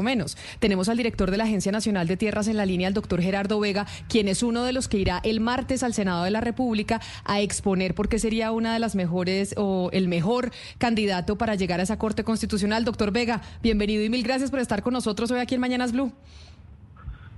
menos. 0.00 0.38
Tenemos 0.60 0.88
al 0.88 0.96
director 0.96 1.30
de 1.30 1.36
la 1.36 1.44
Agencia 1.44 1.70
Nacional 1.70 2.06
de 2.06 2.16
Tierras 2.16 2.48
en 2.48 2.56
la 2.56 2.64
línea, 2.64 2.88
el 2.88 2.94
doctor 2.94 3.20
Gerardo 3.20 3.60
Vega, 3.60 3.86
quien 4.08 4.28
es 4.28 4.42
uno 4.42 4.64
de 4.64 4.72
los 4.72 4.88
que 4.88 4.96
irá 4.96 5.20
el 5.24 5.40
martes 5.40 5.82
al 5.82 5.92
Senado 5.92 6.24
de 6.24 6.30
la 6.30 6.40
República 6.40 7.00
a 7.24 7.42
exponer 7.42 7.94
por 7.94 8.08
qué 8.08 8.18
sería 8.18 8.52
una 8.52 8.72
de 8.72 8.78
las 8.78 8.94
mejores 8.94 9.54
o 9.58 9.90
el 9.92 10.08
mejor 10.08 10.52
candidato 10.78 11.36
para 11.36 11.54
llegar 11.56 11.80
a 11.80 11.82
esa 11.82 11.98
Corte 11.98 12.24
Constitucional. 12.24 12.84
Doctor 12.84 13.10
Vega, 13.12 13.42
bienvenido 13.62 14.02
y 14.02 14.08
mil 14.08 14.22
gracias 14.22 14.50
por 14.50 14.60
estar 14.60 14.82
con 14.82 14.94
nosotros 14.94 15.30
hoy 15.30 15.40
aquí 15.40 15.56
en 15.56 15.60
Mañanas 15.60 15.92
Blue. 15.92 16.12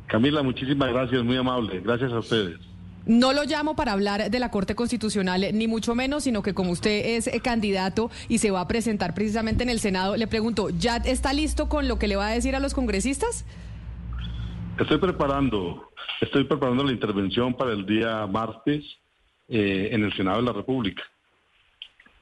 Camila, 0.06 0.42
muchísimas 0.42 0.92
gracias, 0.92 1.24
muy 1.24 1.36
amable. 1.36 1.80
Gracias 1.80 2.12
a 2.12 2.18
ustedes. 2.18 2.73
No 3.06 3.32
lo 3.34 3.44
llamo 3.44 3.76
para 3.76 3.92
hablar 3.92 4.30
de 4.30 4.38
la 4.38 4.50
Corte 4.50 4.74
Constitucional, 4.74 5.46
ni 5.52 5.66
mucho 5.68 5.94
menos, 5.94 6.24
sino 6.24 6.42
que 6.42 6.54
como 6.54 6.70
usted 6.70 7.16
es 7.16 7.26
eh, 7.26 7.40
candidato 7.40 8.10
y 8.28 8.38
se 8.38 8.50
va 8.50 8.60
a 8.60 8.68
presentar 8.68 9.14
precisamente 9.14 9.62
en 9.62 9.68
el 9.68 9.78
Senado, 9.78 10.16
le 10.16 10.26
pregunto, 10.26 10.70
¿ya 10.70 10.96
está 10.96 11.32
listo 11.32 11.68
con 11.68 11.86
lo 11.86 11.98
que 11.98 12.08
le 12.08 12.16
va 12.16 12.28
a 12.28 12.30
decir 12.30 12.56
a 12.56 12.60
los 12.60 12.72
congresistas? 12.72 13.44
Estoy 14.78 14.98
preparando, 14.98 15.92
estoy 16.20 16.44
preparando 16.44 16.82
la 16.82 16.92
intervención 16.92 17.54
para 17.54 17.72
el 17.72 17.84
día 17.84 18.26
martes 18.26 18.84
eh, 19.48 19.90
en 19.92 20.02
el 20.02 20.12
Senado 20.14 20.38
de 20.38 20.44
la 20.44 20.52
República. 20.52 21.02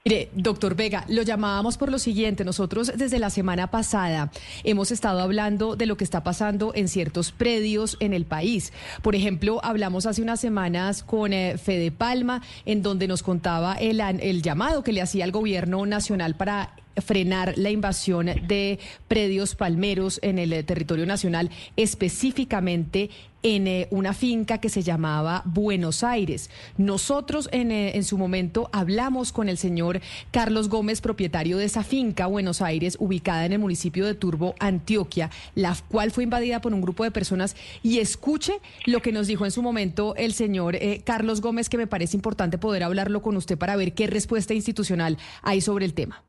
Mire, 0.05 0.27
doctor 0.33 0.75
Vega, 0.75 1.05
lo 1.07 1.21
llamábamos 1.21 1.77
por 1.77 1.89
lo 1.89 1.97
siguiente. 1.97 2.43
Nosotros 2.43 2.91
desde 2.97 3.19
la 3.19 3.29
semana 3.29 3.71
pasada 3.71 4.31
hemos 4.65 4.91
estado 4.91 5.21
hablando 5.21 5.77
de 5.77 5.85
lo 5.85 5.95
que 5.95 6.03
está 6.03 6.25
pasando 6.25 6.73
en 6.75 6.89
ciertos 6.89 7.31
predios 7.31 7.95
en 8.01 8.13
el 8.13 8.25
país. 8.25 8.73
Por 9.01 9.15
ejemplo, 9.15 9.61
hablamos 9.63 10.05
hace 10.05 10.21
unas 10.21 10.41
semanas 10.41 11.03
con 11.03 11.31
eh, 11.31 11.57
Fede 11.57 11.91
Palma, 11.91 12.41
en 12.65 12.81
donde 12.81 13.07
nos 13.07 13.23
contaba 13.23 13.75
el, 13.75 14.01
el 14.01 14.41
llamado 14.41 14.83
que 14.83 14.91
le 14.91 15.01
hacía 15.01 15.23
el 15.23 15.31
gobierno 15.31 15.85
nacional 15.85 16.35
para 16.35 16.75
frenar 17.01 17.53
la 17.57 17.69
invasión 17.69 18.27
de 18.47 18.79
predios 19.07 19.55
palmeros 19.55 20.19
en 20.21 20.39
el 20.39 20.53
eh, 20.53 20.63
territorio 20.63 21.05
nacional, 21.05 21.49
específicamente 21.75 23.09
en 23.41 23.67
eh, 23.67 23.87
una 23.91 24.13
finca 24.13 24.59
que 24.59 24.69
se 24.69 24.83
llamaba 24.83 25.41
Buenos 25.45 26.03
Aires. 26.03 26.49
Nosotros 26.77 27.49
en, 27.51 27.71
eh, 27.71 27.97
en, 27.97 28.05
su 28.05 28.17
momento 28.17 28.69
hablamos 28.71 29.33
con 29.33 29.49
el 29.49 29.57
señor 29.57 29.99
Carlos 30.31 30.69
Gómez, 30.69 31.01
propietario 31.01 31.57
de 31.57 31.65
esa 31.65 31.83
finca 31.83 32.27
Buenos 32.27 32.61
Aires, 32.61 32.95
ubicada 32.99 33.45
en 33.45 33.53
el 33.53 33.59
municipio 33.59 34.05
de 34.05 34.13
Turbo, 34.13 34.55
Antioquia, 34.59 35.29
la 35.55 35.75
cual 35.89 36.11
fue 36.11 36.23
invadida 36.23 36.61
por 36.61 36.73
un 36.73 36.81
grupo 36.81 37.03
de 37.03 37.11
personas. 37.11 37.57
Y 37.81 37.99
escuche 37.99 38.53
lo 38.85 39.01
que 39.01 39.11
nos 39.11 39.27
dijo 39.27 39.43
en 39.43 39.51
su 39.51 39.61
momento 39.61 40.15
el 40.15 40.33
señor 40.33 40.77
Carlos 41.03 41.41
Gómez, 41.41 41.67
que 41.67 41.77
me 41.77 41.87
parece 41.87 42.15
importante 42.15 42.57
poder 42.57 42.83
hablarlo 42.83 43.21
con 43.21 43.35
usted 43.35 43.57
para 43.57 43.75
ver 43.75 43.93
qué 43.93 44.07
respuesta 44.07 44.53
institucional 44.53 45.17
hay 45.41 45.59
sobre 45.59 45.85
el 45.85 45.93
tema. 45.93 46.23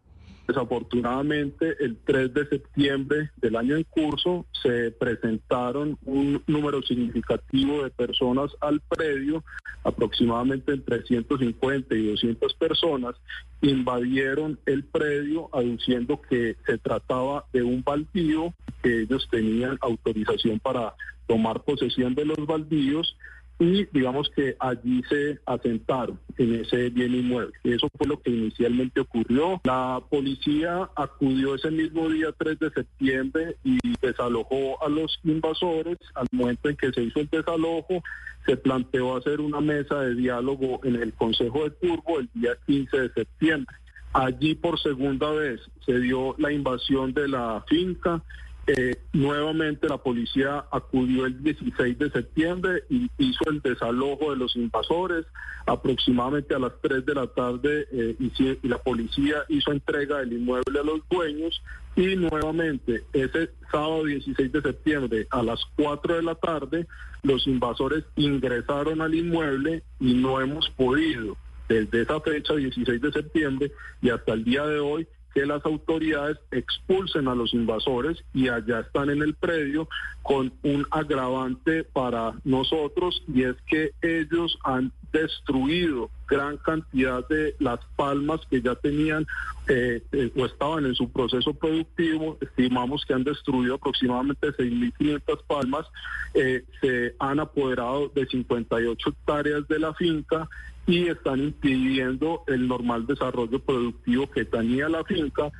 Desafortunadamente, 0.47 1.77
el 1.81 1.97
3 2.05 2.35
de 2.35 2.47
septiembre 2.47 3.31
del 3.37 3.57
año 3.57 3.77
en 3.77 3.85
curso 3.85 4.45
se 4.63 4.91
presentaron 4.91 5.99
un 6.05 6.43
número 6.47 6.83
significativo 6.83 7.83
de 7.83 7.91
personas 7.91 8.51
al 8.61 8.81
predio, 8.81 9.43
aproximadamente 9.85 10.73
entre 10.73 11.03
150 11.03 11.95
y 11.95 12.11
200 12.11 12.55
personas, 12.55 13.17
invadieron 13.63 14.59
el 14.67 14.85
predio 14.85 15.49
aduciendo 15.53 16.21
que 16.21 16.57
se 16.67 16.77
trataba 16.77 17.47
de 17.53 17.63
un 17.63 17.83
baldío, 17.83 18.53
que 18.83 19.03
ellos 19.03 19.27
tenían 19.31 19.79
autorización 19.81 20.61
para 20.61 20.95
tomar 21.27 21.63
posesión 21.63 22.15
de 22.15 22.27
los 22.27 22.47
baldíos 22.47 23.17
y 23.59 23.85
digamos 23.93 24.29
que 24.31 24.57
allí 24.59 25.03
se 25.09 25.39
asentaron 25.47 26.19
en 26.39 26.55
ese 26.57 26.91
bien 26.91 27.15
inmueble. 27.15 27.53
Eso 27.63 27.89
fue 27.97 28.07
lo 28.07 28.21
que 28.21 28.31
inicialmente 28.31 29.01
ocurrió. 29.01 29.61
La 29.65 30.03
policía 30.11 30.89
acudió 30.97 31.55
ese 31.55 31.71
mismo 31.71 32.09
día 32.09 32.29
3 32.37 32.59
de 32.59 32.71
septiembre 32.71 33.57
y 33.65 33.79
desalojó 34.01 34.83
a 34.83 34.89
los 34.89 35.19
invasores. 35.25 35.99
Al 36.15 36.27
momento 36.33 36.69
en 36.69 36.77
que 36.77 36.93
se 36.93 37.03
hizo 37.03 37.21
el 37.21 37.29
desalojo, 37.29 38.03
se 38.47 38.57
planteó 38.57 39.17
hacer 39.17 39.41
una 39.41 39.61
mesa 39.61 40.01
de 40.01 40.15
diálogo 40.15 40.81
en 40.85 40.97
el 40.97 41.13
Consejo 41.15 41.65
de 41.65 41.71
Turbo 41.71 42.19
el 42.19 42.29
día 42.35 42.57
15 42.67 43.01
de 43.01 43.13
septiembre. 43.13 43.77
Allí 44.13 44.55
por 44.55 44.79
segunda 44.79 45.31
vez 45.33 45.61
se 45.85 45.99
dio 45.99 46.35
la 46.39 46.53
invasión 46.53 47.13
de 47.15 47.27
la 47.29 47.65
finca, 47.69 48.23
eh, 48.67 48.97
nuevamente 49.13 49.89
la 49.89 49.99
policía 49.99 50.65
acudió 50.71 51.27
el 51.27 51.43
16 51.43 51.99
de 51.99 52.11
septiembre 52.11 52.85
y 52.89 53.11
hizo 53.19 53.51
el 53.51 53.61
desalojo 53.61 54.31
de 54.31 54.37
los 54.37 54.57
invasores. 54.57 55.27
Aproximadamente 55.67 56.55
a 56.55 56.59
las 56.59 56.73
3 56.83 57.07
de 57.07 57.15
la 57.15 57.27
tarde 57.27 57.87
eh, 57.91 58.17
y, 58.19 58.69
la 58.69 58.79
policía 58.79 59.45
hizo 59.49 59.73
entrega 59.73 60.19
del 60.19 60.35
inmueble 60.35 60.79
a 60.79 60.83
los 60.83 61.01
dueños 61.09 61.63
y 61.97 62.17
nuevamente 62.17 63.05
ese 63.13 63.51
sábado 63.71 64.05
16 64.05 64.53
de 64.53 64.61
septiembre 64.61 65.27
a 65.31 65.43
las 65.43 65.61
4 65.77 66.17
de 66.17 66.23
la 66.23 66.35
tarde 66.35 66.87
los 67.23 67.47
invasores 67.47 68.05
ingresaron 68.17 69.01
al 69.01 69.15
inmueble 69.15 69.83
y 70.01 70.13
no 70.13 70.41
hemos 70.41 70.69
podido 70.71 71.37
desde 71.69 72.03
esa 72.03 72.21
fecha 72.21 72.55
16 72.55 73.01
de 73.01 73.13
septiembre 73.13 73.73
y 74.03 74.11
hasta 74.11 74.35
el 74.35 74.45
día 74.45 74.67
de 74.67 74.81
hoy 74.81 75.07
que 75.35 75.45
las 75.45 75.65
autoridades 75.67 76.39
expulsen 76.53 77.27
a 77.27 77.35
los 77.35 77.53
invasores 77.53 78.25
y 78.33 78.49
allá 78.49 78.81
están 78.81 79.11
en 79.11 79.21
el 79.21 79.35
predio 79.35 79.89
con 80.23 80.53
un 80.63 80.87
agravante 80.91 81.85
para 81.85 82.35
nosotros 82.45 83.23
y 83.27 83.43
es 83.43 83.57
que 83.67 83.91
ellos 84.01 84.57
han 84.63 84.93
destruido 85.13 86.11
gran 86.29 86.57
cantidad 86.59 87.27
de 87.29 87.55
las 87.59 87.81
palmas 87.97 88.41
que 88.49 88.63
ya 88.63 88.75
tenían 88.75 89.27
eh, 89.69 90.03
eh, 90.13 90.33
o 90.37 90.47
estaban 90.47 90.87
en 90.87 90.95
su 90.95 91.11
proceso 91.11 91.53
productivo. 91.55 92.39
Estimamos 92.41 93.05
que 93.05 93.15
han 93.15 93.25
destruido 93.25 93.75
aproximadamente 93.75 94.49
6.500 94.49 95.43
palmas. 95.47 95.87
Eh, 96.35 96.65
se 96.81 97.15
han 97.19 97.41
apoderado 97.41 98.09
de 98.09 98.27
58 98.27 99.09
hectáreas 99.09 99.69
de 99.69 99.79
la 99.79 99.95
finca 99.95 100.49
y 100.87 101.09
están 101.09 101.41
impidiendo 101.41 102.43
el 102.47 102.69
normal 102.69 103.07
desarrollo 103.07 103.59
productivo 103.61 104.31
que 104.31 104.45
tenía 104.45 104.89
la 104.89 105.05
finca 105.05 105.51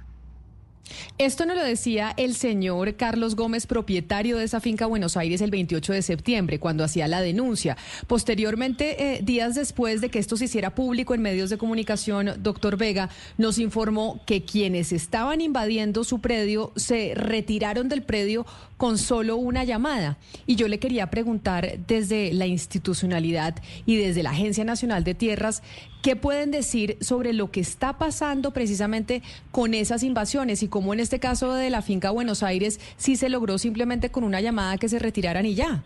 esto 1.19 1.47
nos 1.47 1.57
lo 1.57 1.63
decía 1.63 2.13
el 2.17 2.35
señor 2.35 2.97
Carlos 2.97 3.37
Gómez, 3.37 3.67
propietario 3.67 4.37
de 4.37 4.45
esa 4.45 4.61
finca 4.61 4.87
Buenos 4.87 5.17
Aires, 5.17 5.41
el 5.41 5.51
28 5.51 5.93
de 5.93 6.03
septiembre, 6.03 6.59
cuando 6.59 6.85
hacía 6.85 7.09
la 7.09 7.21
denuncia. 7.21 7.77
Posteriormente, 8.07 9.15
eh, 9.15 9.21
días 9.23 9.55
después 9.55 10.01
de 10.01 10.09
que 10.09 10.19
esto 10.19 10.37
se 10.37 10.47
hiciera 10.47 10.75
público 10.75 11.15
en 11.15 11.23
medios 11.23 11.51
de 11.51 11.59
comunicación, 11.59 12.33
doctor 12.39 12.77
Vega 12.77 13.11
nos 13.39 13.59
informó 13.59 14.21
que 14.27 14.45
quienes 14.45 14.93
estaban 14.93 15.41
invadiendo 15.41 16.05
su 16.05 16.21
predio 16.21 16.73
se 16.77 17.15
retiraron 17.15 17.89
del 17.89 18.03
predio 18.03 18.47
con 18.77 18.99
solo 18.99 19.37
una 19.37 19.65
llamada. 19.65 20.19
Y 20.47 20.57
yo 20.57 20.69
le 20.69 20.79
quería 20.79 21.11
preguntar 21.11 21.79
desde 21.87 22.33
la 22.33 22.47
institucionalidad 22.47 23.57
y 23.87 23.97
desde 23.97 24.23
la 24.23 24.31
Agencia 24.31 24.65
Nacional 24.65 25.05
de 25.05 25.15
Tierras, 25.15 25.63
¿qué 26.03 26.17
pueden 26.17 26.51
decir 26.51 26.99
sobre 27.01 27.33
lo 27.33 27.51
que 27.51 27.61
está 27.61 27.99
pasando 27.99 28.53
precisamente 28.53 29.23
con 29.53 29.75
esas 29.75 30.03
invasiones 30.03 30.63
y 30.63 30.69
cómo 30.75 30.93
en 30.93 30.99
este 30.99 31.21
caso 31.21 31.55
de 31.55 31.71
la 31.71 31.83
finca 31.83 32.11
Buenos 32.11 32.43
Aires 32.43 32.81
sí 32.97 33.15
se 33.15 33.29
logró 33.29 33.59
simplemente 33.59 34.11
con 34.11 34.25
una 34.25 34.41
llamada 34.41 34.77
que 34.77 34.89
se 34.89 34.99
retiraran 34.99 35.47
y 35.47 35.55
ya? 35.55 35.85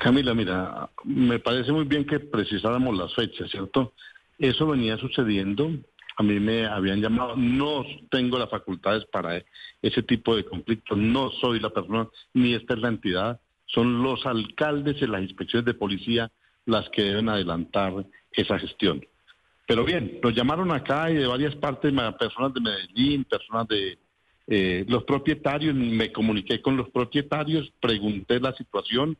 Camila, 0.00 0.34
mira, 0.34 0.90
me 1.04 1.38
parece 1.38 1.70
muy 1.70 1.84
bien 1.84 2.04
que 2.04 2.18
precisáramos 2.18 2.96
las 2.96 3.14
fechas, 3.14 3.48
¿cierto? 3.52 3.92
Eso 4.36 4.66
venía 4.66 4.96
sucediendo 4.96 5.70
a 6.16 6.22
mí 6.22 6.38
me 6.40 6.66
habían 6.66 7.00
llamado, 7.00 7.36
no 7.36 7.84
tengo 8.10 8.38
las 8.38 8.50
facultades 8.50 9.04
para 9.06 9.42
ese 9.82 10.02
tipo 10.02 10.36
de 10.36 10.44
conflictos, 10.44 10.96
no 10.96 11.30
soy 11.40 11.58
la 11.58 11.70
persona, 11.70 12.08
ni 12.32 12.54
esta 12.54 12.74
es 12.74 12.80
la 12.80 12.88
entidad, 12.88 13.40
son 13.66 14.02
los 14.02 14.24
alcaldes 14.24 15.00
y 15.02 15.06
las 15.06 15.22
inspecciones 15.22 15.66
de 15.66 15.74
policía 15.74 16.30
las 16.66 16.88
que 16.90 17.02
deben 17.02 17.28
adelantar 17.28 18.06
esa 18.32 18.58
gestión. 18.60 19.04
Pero 19.66 19.84
bien, 19.84 20.20
nos 20.22 20.34
llamaron 20.34 20.70
acá 20.72 21.10
y 21.10 21.14
de 21.14 21.26
varias 21.26 21.54
partes, 21.56 21.92
personas 22.18 22.52
de 22.52 22.60
Medellín, 22.60 23.24
personas 23.24 23.66
de 23.68 23.98
eh, 24.46 24.84
los 24.88 25.04
propietarios, 25.04 25.74
me 25.74 26.12
comuniqué 26.12 26.60
con 26.60 26.76
los 26.76 26.90
propietarios, 26.90 27.72
pregunté 27.80 28.40
la 28.40 28.54
situación 28.54 29.16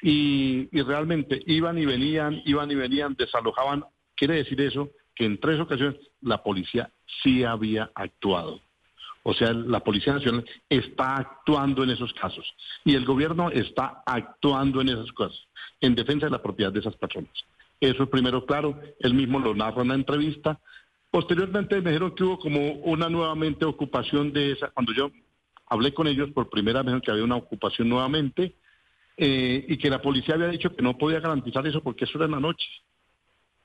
y, 0.00 0.68
y 0.72 0.82
realmente 0.82 1.42
iban 1.46 1.76
y 1.78 1.84
venían, 1.84 2.40
iban 2.46 2.70
y 2.70 2.74
venían, 2.74 3.14
desalojaban. 3.18 3.84
Quiere 4.14 4.36
decir 4.36 4.60
eso 4.62 4.90
que 5.14 5.26
en 5.26 5.38
tres 5.38 5.60
ocasiones 5.60 5.96
la 6.22 6.42
policía 6.42 6.90
sí 7.22 7.44
había 7.44 7.90
actuado. 7.94 8.60
O 9.28 9.34
sea, 9.34 9.52
la 9.52 9.80
Policía 9.80 10.12
Nacional 10.12 10.44
está 10.68 11.16
actuando 11.16 11.82
en 11.82 11.90
esos 11.90 12.12
casos 12.12 12.46
y 12.84 12.94
el 12.94 13.04
gobierno 13.04 13.50
está 13.50 14.04
actuando 14.06 14.80
en 14.80 14.90
esas 14.90 15.10
cosas, 15.10 15.36
en 15.80 15.96
defensa 15.96 16.26
de 16.26 16.30
la 16.30 16.40
propiedad 16.40 16.72
de 16.72 16.78
esas 16.78 16.94
personas. 16.94 17.32
Eso 17.80 18.04
es 18.04 18.08
primero 18.08 18.46
claro, 18.46 18.80
él 19.00 19.14
mismo 19.14 19.38
lo 19.38 19.54
narra 19.54 19.82
en 19.82 19.88
la 19.88 19.94
entrevista. 19.94 20.58
Posteriormente 21.10 21.80
me 21.80 21.90
dijeron 21.90 22.14
que 22.14 22.24
hubo 22.24 22.38
como 22.38 22.72
una 22.84 23.08
nuevamente 23.08 23.64
ocupación 23.64 24.32
de 24.32 24.52
esa, 24.52 24.70
cuando 24.70 24.92
yo 24.92 25.10
hablé 25.66 25.92
con 25.92 26.06
ellos 26.06 26.30
por 26.32 26.48
primera 26.48 26.82
vez 26.82 27.00
que 27.02 27.10
había 27.10 27.24
una 27.24 27.36
ocupación 27.36 27.88
nuevamente 27.88 28.54
eh, 29.16 29.64
y 29.68 29.76
que 29.78 29.90
la 29.90 30.00
policía 30.00 30.34
había 30.34 30.48
dicho 30.48 30.74
que 30.74 30.82
no 30.82 30.96
podía 30.96 31.20
garantizar 31.20 31.66
eso 31.66 31.82
porque 31.82 32.04
eso 32.04 32.18
era 32.18 32.26
en 32.26 32.32
la 32.32 32.40
noche. 32.40 32.66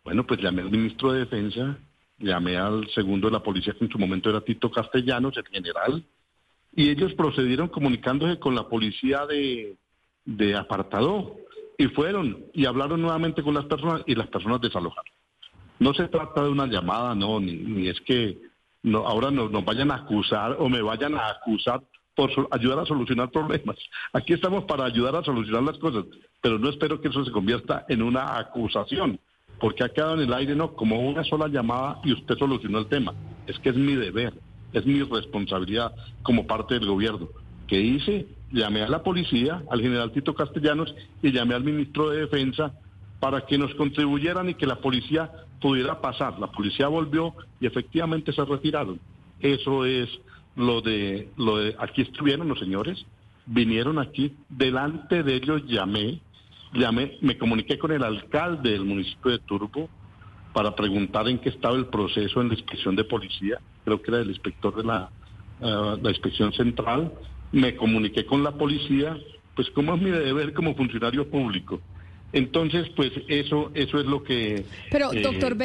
Bueno, 0.03 0.25
pues 0.25 0.41
llamé 0.41 0.61
al 0.61 0.71
ministro 0.71 1.13
de 1.13 1.19
Defensa, 1.19 1.77
llamé 2.17 2.57
al 2.57 2.89
segundo 2.91 3.27
de 3.27 3.33
la 3.33 3.43
policía, 3.43 3.73
que 3.77 3.85
en 3.85 3.91
su 3.91 3.99
momento 3.99 4.29
era 4.29 4.41
Tito 4.41 4.71
Castellanos, 4.71 5.37
el 5.37 5.47
general, 5.47 6.03
y 6.73 6.89
ellos 6.89 7.13
procedieron 7.13 7.67
comunicándose 7.67 8.39
con 8.39 8.55
la 8.55 8.67
policía 8.67 9.25
de, 9.25 9.75
de 10.25 10.55
apartado 10.55 11.35
y 11.77 11.87
fueron 11.87 12.45
y 12.53 12.65
hablaron 12.65 13.01
nuevamente 13.01 13.43
con 13.43 13.53
las 13.53 13.65
personas 13.65 14.03
y 14.05 14.15
las 14.15 14.27
personas 14.27 14.61
desalojaron. 14.61 15.11
No 15.79 15.93
se 15.93 16.07
trata 16.07 16.43
de 16.43 16.49
una 16.49 16.67
llamada, 16.67 17.15
no, 17.15 17.39
ni, 17.39 17.87
es 17.87 17.99
que 18.01 18.37
no, 18.83 18.99
ahora 18.99 19.31
nos, 19.31 19.51
nos, 19.51 19.65
vayan 19.65 19.91
a 19.91 19.95
acusar 19.95 20.57
o 20.59 20.69
me 20.69 20.81
vayan 20.81 21.15
a 21.15 21.29
acusar 21.29 21.81
por 22.15 22.29
ayudar 22.51 22.79
a 22.79 22.85
solucionar 22.85 23.31
problemas. 23.31 23.77
Aquí 24.13 24.33
estamos 24.33 24.65
para 24.65 24.85
ayudar 24.85 25.15
a 25.15 25.23
solucionar 25.23 25.63
las 25.63 25.77
cosas, 25.79 26.05
pero 26.41 26.59
no 26.59 26.69
espero 26.69 27.01
que 27.01 27.07
eso 27.07 27.23
se 27.25 27.31
convierta 27.31 27.85
en 27.89 28.01
una 28.01 28.37
acusación, 28.37 29.19
porque 29.59 29.83
ha 29.83 29.89
quedado 29.89 30.15
en 30.15 30.21
el 30.21 30.33
aire 30.33 30.55
no 30.55 30.73
como 30.73 30.99
una 30.99 31.23
sola 31.23 31.47
llamada 31.47 31.99
y 32.03 32.13
usted 32.13 32.37
solucionó 32.37 32.79
el 32.79 32.87
tema. 32.87 33.13
Es 33.47 33.57
que 33.59 33.69
es 33.69 33.75
mi 33.75 33.95
deber, 33.95 34.33
es 34.73 34.85
mi 34.85 35.01
responsabilidad 35.03 35.93
como 36.23 36.45
parte 36.45 36.75
del 36.75 36.87
gobierno. 36.87 37.29
¿Qué 37.67 37.79
hice? 37.79 38.27
Llamé 38.51 38.81
a 38.81 38.89
la 38.89 39.01
policía, 39.01 39.63
al 39.69 39.81
general 39.81 40.11
Tito 40.11 40.33
Castellanos 40.33 40.93
y 41.21 41.31
llamé 41.31 41.55
al 41.55 41.63
ministro 41.63 42.09
de 42.09 42.21
Defensa 42.21 42.73
para 43.19 43.45
que 43.45 43.57
nos 43.57 43.73
contribuyeran 43.75 44.49
y 44.49 44.55
que 44.55 44.65
la 44.65 44.75
policía 44.75 45.31
pudiera 45.61 46.01
pasar. 46.01 46.39
La 46.39 46.47
policía 46.47 46.87
volvió 46.87 47.33
y 47.59 47.67
efectivamente 47.67 48.33
se 48.33 48.43
retiraron. 48.43 48.99
Eso 49.39 49.85
es 49.85 50.09
lo 50.55 50.81
de, 50.81 51.29
lo 51.37 51.57
de, 51.57 51.75
aquí 51.79 52.01
estuvieron 52.01 52.47
los 52.47 52.59
señores, 52.59 53.05
vinieron 53.45 53.99
aquí, 53.99 54.35
delante 54.49 55.23
de 55.23 55.35
ellos 55.35 55.63
llamé, 55.65 56.19
llamé, 56.73 57.17
me 57.21 57.37
comuniqué 57.37 57.77
con 57.77 57.91
el 57.91 58.03
alcalde 58.03 58.71
del 58.71 58.85
municipio 58.85 59.31
de 59.31 59.39
Turbo 59.39 59.89
para 60.53 60.75
preguntar 60.75 61.27
en 61.27 61.39
qué 61.39 61.49
estaba 61.49 61.75
el 61.75 61.85
proceso 61.85 62.41
en 62.41 62.49
la 62.49 62.55
inspección 62.55 62.95
de 62.95 63.03
policía, 63.05 63.59
creo 63.85 64.01
que 64.01 64.11
era 64.11 64.21
el 64.21 64.29
inspector 64.29 64.75
de 64.75 64.83
la, 64.83 65.09
eh, 65.61 65.97
la 66.01 66.09
inspección 66.09 66.51
central, 66.53 67.13
me 67.51 67.75
comuniqué 67.75 68.25
con 68.25 68.43
la 68.43 68.51
policía, 68.51 69.17
pues 69.55 69.69
como 69.71 69.95
es 69.95 70.01
mi 70.01 70.09
deber 70.09 70.53
como 70.53 70.75
funcionario 70.75 71.29
público. 71.29 71.81
Entonces, 72.33 72.87
pues 72.95 73.11
eso, 73.27 73.71
eso 73.73 73.99
es 73.99 74.05
lo 74.05 74.23
que... 74.23 74.63
Pero, 74.89 75.11
doctor 75.11 75.53
eh, 75.53 75.55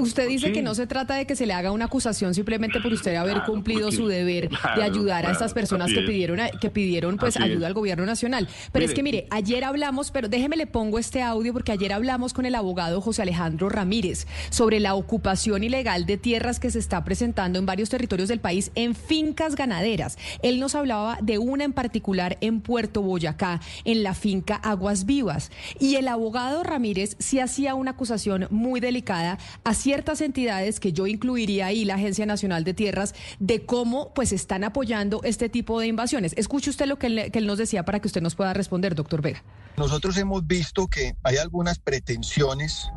Usted 0.00 0.28
dice 0.28 0.52
que 0.52 0.62
no 0.62 0.74
se 0.74 0.86
trata 0.86 1.14
de 1.14 1.26
que 1.26 1.36
se 1.36 1.46
le 1.46 1.52
haga 1.52 1.70
una 1.70 1.84
acusación 1.84 2.34
simplemente 2.34 2.80
por 2.80 2.92
usted 2.92 3.14
haber 3.14 3.42
cumplido 3.44 3.92
su 3.92 4.08
deber 4.08 4.50
de 4.50 4.82
ayudar 4.82 5.26
a 5.26 5.30
estas 5.30 5.54
personas 5.54 5.92
que 5.92 6.02
pidieron 6.02 6.40
que 6.60 6.70
pidieron 6.70 7.16
pues 7.16 7.36
ayuda 7.36 7.66
al 7.66 7.74
gobierno 7.74 8.04
nacional. 8.04 8.48
Pero 8.72 8.84
es 8.84 8.94
que 8.94 9.02
mire, 9.02 9.26
ayer 9.30 9.64
hablamos, 9.64 10.10
pero 10.10 10.28
déjeme 10.28 10.56
le 10.56 10.66
pongo 10.66 10.98
este 10.98 11.22
audio 11.22 11.52
porque 11.52 11.72
ayer 11.72 11.92
hablamos 11.92 12.32
con 12.32 12.46
el 12.46 12.54
abogado 12.54 13.00
José 13.00 13.22
Alejandro 13.22 13.68
Ramírez 13.68 14.26
sobre 14.50 14.80
la 14.80 14.94
ocupación 14.94 15.62
ilegal 15.62 16.06
de 16.06 16.16
tierras 16.16 16.58
que 16.58 16.70
se 16.70 16.78
está 16.78 17.04
presentando 17.04 17.58
en 17.58 17.66
varios 17.66 17.90
territorios 17.90 18.28
del 18.28 18.40
país 18.40 18.72
en 18.74 18.94
fincas 18.94 19.54
ganaderas. 19.54 20.18
Él 20.42 20.58
nos 20.58 20.74
hablaba 20.74 21.18
de 21.22 21.38
una 21.38 21.64
en 21.64 21.72
particular 21.72 22.38
en 22.40 22.60
Puerto 22.60 23.02
Boyacá, 23.02 23.60
en 23.84 24.02
la 24.02 24.14
finca 24.14 24.56
Aguas 24.56 25.06
Vivas, 25.06 25.50
y 25.78 25.96
el 25.96 26.08
abogado 26.08 26.62
Ramírez 26.64 27.16
sí 27.18 27.38
hacía 27.38 27.74
una 27.74 27.92
acusación 27.92 28.46
muy 28.50 28.80
delicada 28.80 29.38
a 29.64 29.74
ciertas 29.74 30.20
entidades 30.20 30.80
que 30.80 30.92
yo 30.92 31.06
incluiría 31.06 31.66
ahí 31.66 31.84
la 31.84 31.94
Agencia 31.94 32.26
Nacional 32.26 32.64
de 32.64 32.74
Tierras 32.74 33.14
de 33.38 33.64
cómo 33.64 34.12
pues 34.14 34.32
están 34.32 34.64
apoyando 34.64 35.20
este 35.24 35.48
tipo 35.48 35.80
de 35.80 35.86
invasiones. 35.86 36.34
Escuche 36.36 36.70
usted 36.70 36.86
lo 36.86 36.98
que 36.98 37.06
él, 37.08 37.30
que 37.32 37.38
él 37.38 37.46
nos 37.46 37.58
decía 37.58 37.84
para 37.84 38.00
que 38.00 38.08
usted 38.08 38.22
nos 38.22 38.34
pueda 38.34 38.52
responder, 38.52 38.94
doctor 38.94 39.22
Vega. 39.22 39.42
Nosotros 39.76 40.16
hemos 40.16 40.46
visto 40.46 40.86
que 40.88 41.14
hay 41.22 41.36
algunas 41.36 41.78
pretensiones 41.78 42.90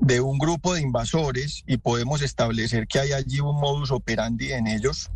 de 0.00 0.20
un 0.20 0.38
grupo 0.38 0.74
de 0.74 0.80
invasores 0.80 1.62
y 1.66 1.76
podemos 1.76 2.22
establecer 2.22 2.88
que 2.88 2.98
hay 2.98 3.12
allí 3.12 3.40
un 3.40 3.60
modus 3.60 3.92
operandi 3.92 4.52
en 4.52 4.66
ellos 4.66 5.10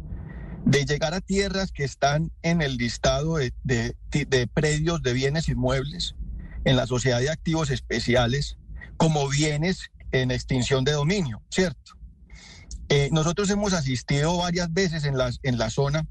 de 0.64 0.84
llegar 0.84 1.14
a 1.14 1.20
tierras 1.20 1.72
que 1.72 1.84
están 1.84 2.32
en 2.42 2.62
el 2.62 2.76
listado 2.76 3.36
de, 3.36 3.52
de, 3.62 3.96
de 4.10 4.46
predios 4.46 5.02
de 5.02 5.12
bienes 5.12 5.48
inmuebles 5.48 6.14
en 6.64 6.76
la 6.76 6.86
sociedad 6.86 7.20
de 7.20 7.30
activos 7.30 7.70
especiales 7.70 8.58
como 8.96 9.28
bienes 9.28 9.90
en 10.12 10.30
extinción 10.30 10.84
de 10.84 10.92
dominio, 10.92 11.42
¿cierto? 11.50 11.92
Eh, 12.88 13.08
nosotros 13.12 13.50
hemos 13.50 13.72
asistido 13.72 14.36
varias 14.38 14.72
veces 14.72 15.04
en 15.04 15.18
la, 15.18 15.32
en 15.42 15.58
la 15.58 15.70
zona 15.70 16.06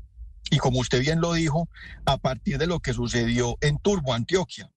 y 0.51 0.57
como 0.57 0.79
usted 0.79 0.99
bien 0.99 1.21
lo 1.21 1.33
dijo, 1.33 1.69
a 2.05 2.17
partir 2.17 2.57
de 2.57 2.67
lo 2.67 2.79
que 2.79 2.93
sucedió 2.93 3.57
en 3.61 3.77
Turbo, 3.79 4.13
Antioquia. 4.13 4.69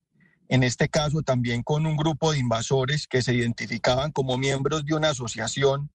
En 0.48 0.62
este 0.62 0.88
caso 0.88 1.22
también 1.22 1.62
con 1.62 1.84
un 1.86 1.96
grupo 1.96 2.32
de 2.32 2.38
invasores 2.38 3.06
que 3.06 3.20
se 3.20 3.34
identificaban 3.34 4.12
como 4.12 4.38
miembros 4.38 4.86
de 4.86 4.94
una 4.94 5.10
asociación 5.10 5.90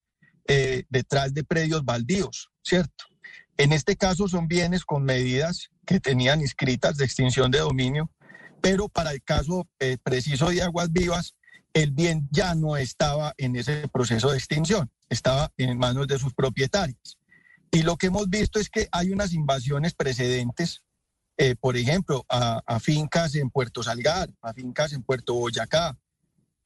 eh, 0.48 0.84
detrás 0.90 1.34
de 1.34 1.44
predios 1.44 1.84
baldíos, 1.84 2.50
¿cierto? 2.62 3.06
En 3.58 3.72
este 3.72 3.96
caso 3.96 4.28
son 4.28 4.48
bienes 4.48 4.86
con 4.86 5.04
medidas 5.04 5.70
que 5.86 6.00
tenían 6.00 6.42
inscritas 6.42 6.98
de 6.98 7.06
extinción 7.06 7.50
de 7.50 7.60
dominio, 7.60 8.12
pero 8.62 8.90
para 8.90 9.12
el 9.12 9.24
caso 9.24 9.68
eh, 9.80 9.98
preciso 10.04 10.50
de 10.50 10.62
Aguas 10.62 10.92
Vivas, 10.92 11.36
el 11.74 11.92
bien 11.92 12.28
ya 12.32 12.54
no 12.56 12.78
estaba 12.78 13.34
en 13.38 13.56
ese 13.56 13.88
proceso 13.88 14.32
de 14.32 14.38
extinción, 14.38 14.92
estaba 15.10 15.52
en 15.58 15.78
manos 15.78 16.08
de 16.08 16.20
sus 16.20 16.34
propietarios. 16.34 17.18
Y 17.72 17.82
lo 17.82 17.98
que 17.98 18.08
hemos 18.08 18.30
visto 18.30 18.60
es 18.60 18.70
que 18.70 18.88
hay 18.92 19.12
unas 19.12 19.34
invasiones 19.34 19.96
precedentes, 19.96 20.84
eh, 21.38 21.56
por 21.56 21.76
ejemplo, 21.76 22.24
a, 22.30 22.80
fincas 22.80 23.34
en 23.34 23.50
Puerto 23.50 23.82
Salgar, 23.82 24.30
a 24.42 24.54
fincas 24.54 24.94
en 24.94 25.02
Puerto 25.02 25.34
Boyacá, 25.34 25.98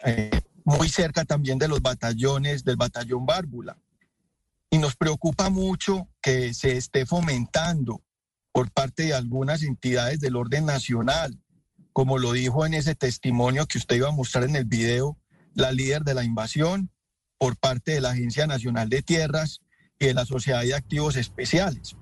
eh, 0.03 0.41
muy 0.65 0.89
cerca 0.89 1.23
también 1.23 1.57
de 1.57 1.69
los 1.69 1.81
batallones 1.81 2.65
del 2.65 2.75
batallón 2.75 3.25
Bárbula. 3.25 3.77
Y 4.69 4.79
nos 4.79 4.97
preocupa 4.97 5.49
mucho 5.49 6.09
que 6.21 6.53
se 6.53 6.75
esté 6.75 7.05
fomentando 7.05 8.03
por 8.51 8.69
parte 8.71 9.03
de 9.03 9.13
algunas 9.13 9.63
entidades 9.63 10.19
del 10.19 10.35
orden 10.35 10.65
nacional 10.65 11.39
como 11.97 12.19
lo 12.19 12.31
dijo 12.31 12.63
en 12.63 12.75
ese 12.75 12.93
testimonio 12.93 13.65
que 13.65 13.79
usted 13.79 13.95
iba 13.95 14.09
a 14.09 14.11
mostrar 14.11 14.43
en 14.43 14.55
el 14.55 14.65
video, 14.65 15.17
la 15.55 15.71
líder 15.71 16.03
de 16.03 16.13
la 16.13 16.23
invasión 16.23 16.91
por 17.39 17.57
parte 17.57 17.93
de 17.93 18.01
la 18.01 18.11
Agencia 18.11 18.45
Nacional 18.45 18.87
de 18.87 19.01
Tierras 19.01 19.61
y 19.97 20.05
de 20.05 20.13
la 20.13 20.23
Sociedad 20.23 20.61
de 20.61 20.75
Activos 20.75 21.15
Especiales. 21.15 21.97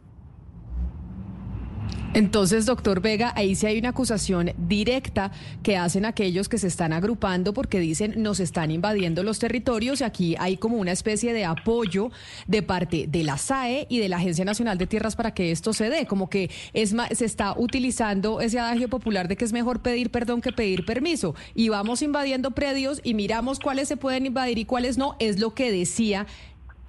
Entonces, 2.16 2.66
doctor 2.66 3.02
Vega, 3.02 3.34
ahí 3.36 3.56
sí 3.56 3.68
hay 3.68 3.78
una 3.78 3.90
acusación 3.90 4.54
directa 4.58 5.34
que 5.64 5.76
hacen 5.76 6.06
aquellos 6.06 6.48
que 6.48 6.58
se 6.58 6.68
están 6.68 6.94
agrupando 6.94 7.54
porque 7.54 7.78
dicen 7.82 8.14
nos 8.24 8.40
están 8.40 8.72
invadiendo 8.72 9.22
los 9.22 9.38
territorios 9.38 10.00
y 10.00 10.06
aquí 10.06 10.36
hay 10.40 10.56
como 10.56 10.78
una 10.78 10.94
especie 10.94 11.34
de 11.34 11.44
apoyo 11.44 12.12
de 12.48 12.64
parte 12.64 13.08
de 13.10 13.24
la 13.24 13.38
SAE 13.38 13.88
y 13.90 14.00
de 14.00 14.08
la 14.08 14.16
Agencia 14.16 14.46
Nacional 14.46 14.78
de 14.78 14.88
Tierras 14.88 15.18
para 15.18 15.34
que 15.34 15.52
esto 15.52 15.74
se 15.74 15.90
dé, 15.90 16.06
como 16.06 16.30
que 16.30 16.50
es 16.72 16.96
se 17.12 17.26
está 17.26 17.54
utilizando 17.58 18.40
ese 18.40 18.60
adagio 18.60 18.88
popular 18.88 19.28
de 19.28 19.36
que 19.36 19.44
es 19.44 19.52
mejor 19.52 19.82
pedir 19.82 20.10
perdón 20.10 20.40
que 20.40 20.54
pedir 20.54 20.86
permiso 20.86 21.36
y 21.54 21.68
vamos 21.68 22.02
invadiendo 22.02 22.52
predios 22.52 23.02
y 23.04 23.14
miramos 23.14 23.60
cuáles 23.60 23.90
se 23.90 23.98
pueden 23.98 24.26
invadir 24.26 24.58
y 24.58 24.64
cuáles 24.64 24.98
no, 24.98 25.18
es 25.20 25.38
lo 25.38 25.54
que 25.54 25.70
decía 25.70 26.28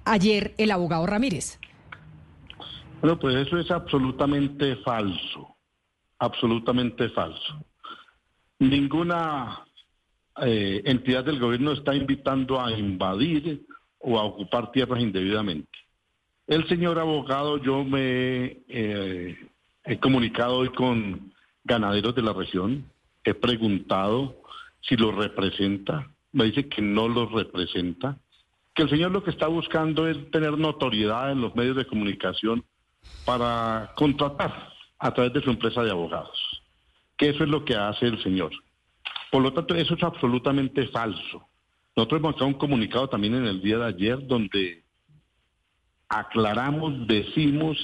ayer 0.05 0.53
el 0.57 0.71
abogado 0.71 1.05
Ramírez. 1.05 1.59
Bueno, 3.01 3.19
pues 3.19 3.35
eso 3.35 3.57
es 3.59 3.69
absolutamente 3.69 4.77
falso, 4.77 5.55
absolutamente 6.17 7.09
falso. 7.09 7.63
Ninguna 8.57 9.65
eh, 10.41 10.81
entidad 10.83 11.23
del 11.23 11.39
gobierno 11.39 11.73
está 11.73 11.93
invitando 11.93 12.59
a 12.59 12.71
invadir 12.71 13.65
o 13.99 14.17
a 14.17 14.23
ocupar 14.23 14.71
tierras 14.71 14.99
indebidamente. 14.99 15.69
El 16.47 16.67
señor 16.67 16.97
abogado, 16.97 17.57
yo 17.57 17.83
me 17.83 18.63
eh, 18.67 19.37
he 19.83 19.99
comunicado 19.99 20.57
hoy 20.57 20.69
con 20.69 21.33
ganaderos 21.63 22.15
de 22.15 22.21
la 22.23 22.33
región, 22.33 22.85
he 23.23 23.35
preguntado 23.35 24.41
si 24.81 24.95
los 24.95 25.13
representa, 25.13 26.09
me 26.31 26.45
dice 26.45 26.67
que 26.67 26.81
no 26.81 27.07
los 27.07 27.31
representa, 27.31 28.17
que 28.73 28.83
el 28.83 28.89
señor 28.89 29.11
lo 29.11 29.23
que 29.23 29.31
está 29.31 29.47
buscando 29.47 30.07
es 30.07 30.31
tener 30.31 30.57
notoriedad 30.57 31.31
en 31.31 31.41
los 31.41 31.55
medios 31.55 31.75
de 31.75 31.85
comunicación 31.85 32.63
para 33.25 33.91
contratar 33.95 34.73
a 34.99 35.13
través 35.13 35.33
de 35.33 35.41
su 35.41 35.49
empresa 35.49 35.83
de 35.83 35.91
abogados, 35.91 36.39
que 37.17 37.29
eso 37.29 37.43
es 37.43 37.49
lo 37.49 37.65
que 37.65 37.75
hace 37.75 38.07
el 38.07 38.21
señor. 38.23 38.51
Por 39.31 39.41
lo 39.41 39.53
tanto, 39.53 39.75
eso 39.75 39.95
es 39.95 40.03
absolutamente 40.03 40.87
falso. 40.87 41.47
Nosotros 41.95 42.19
hemos 42.19 42.35
hecho 42.35 42.45
un 42.45 42.53
comunicado 42.53 43.09
también 43.09 43.35
en 43.35 43.45
el 43.45 43.61
día 43.61 43.77
de 43.79 43.85
ayer 43.85 44.25
donde 44.25 44.83
aclaramos, 46.09 47.07
decimos 47.07 47.77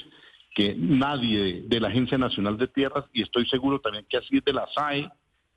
que 0.54 0.74
nadie 0.76 1.64
de 1.66 1.80
la 1.80 1.88
Agencia 1.88 2.16
Nacional 2.16 2.56
de 2.56 2.68
Tierras, 2.68 3.04
y 3.12 3.22
estoy 3.22 3.46
seguro 3.46 3.80
también 3.80 4.06
que 4.08 4.16
así 4.16 4.38
es 4.38 4.44
de 4.44 4.52
la 4.52 4.66
SAE, 4.74 5.10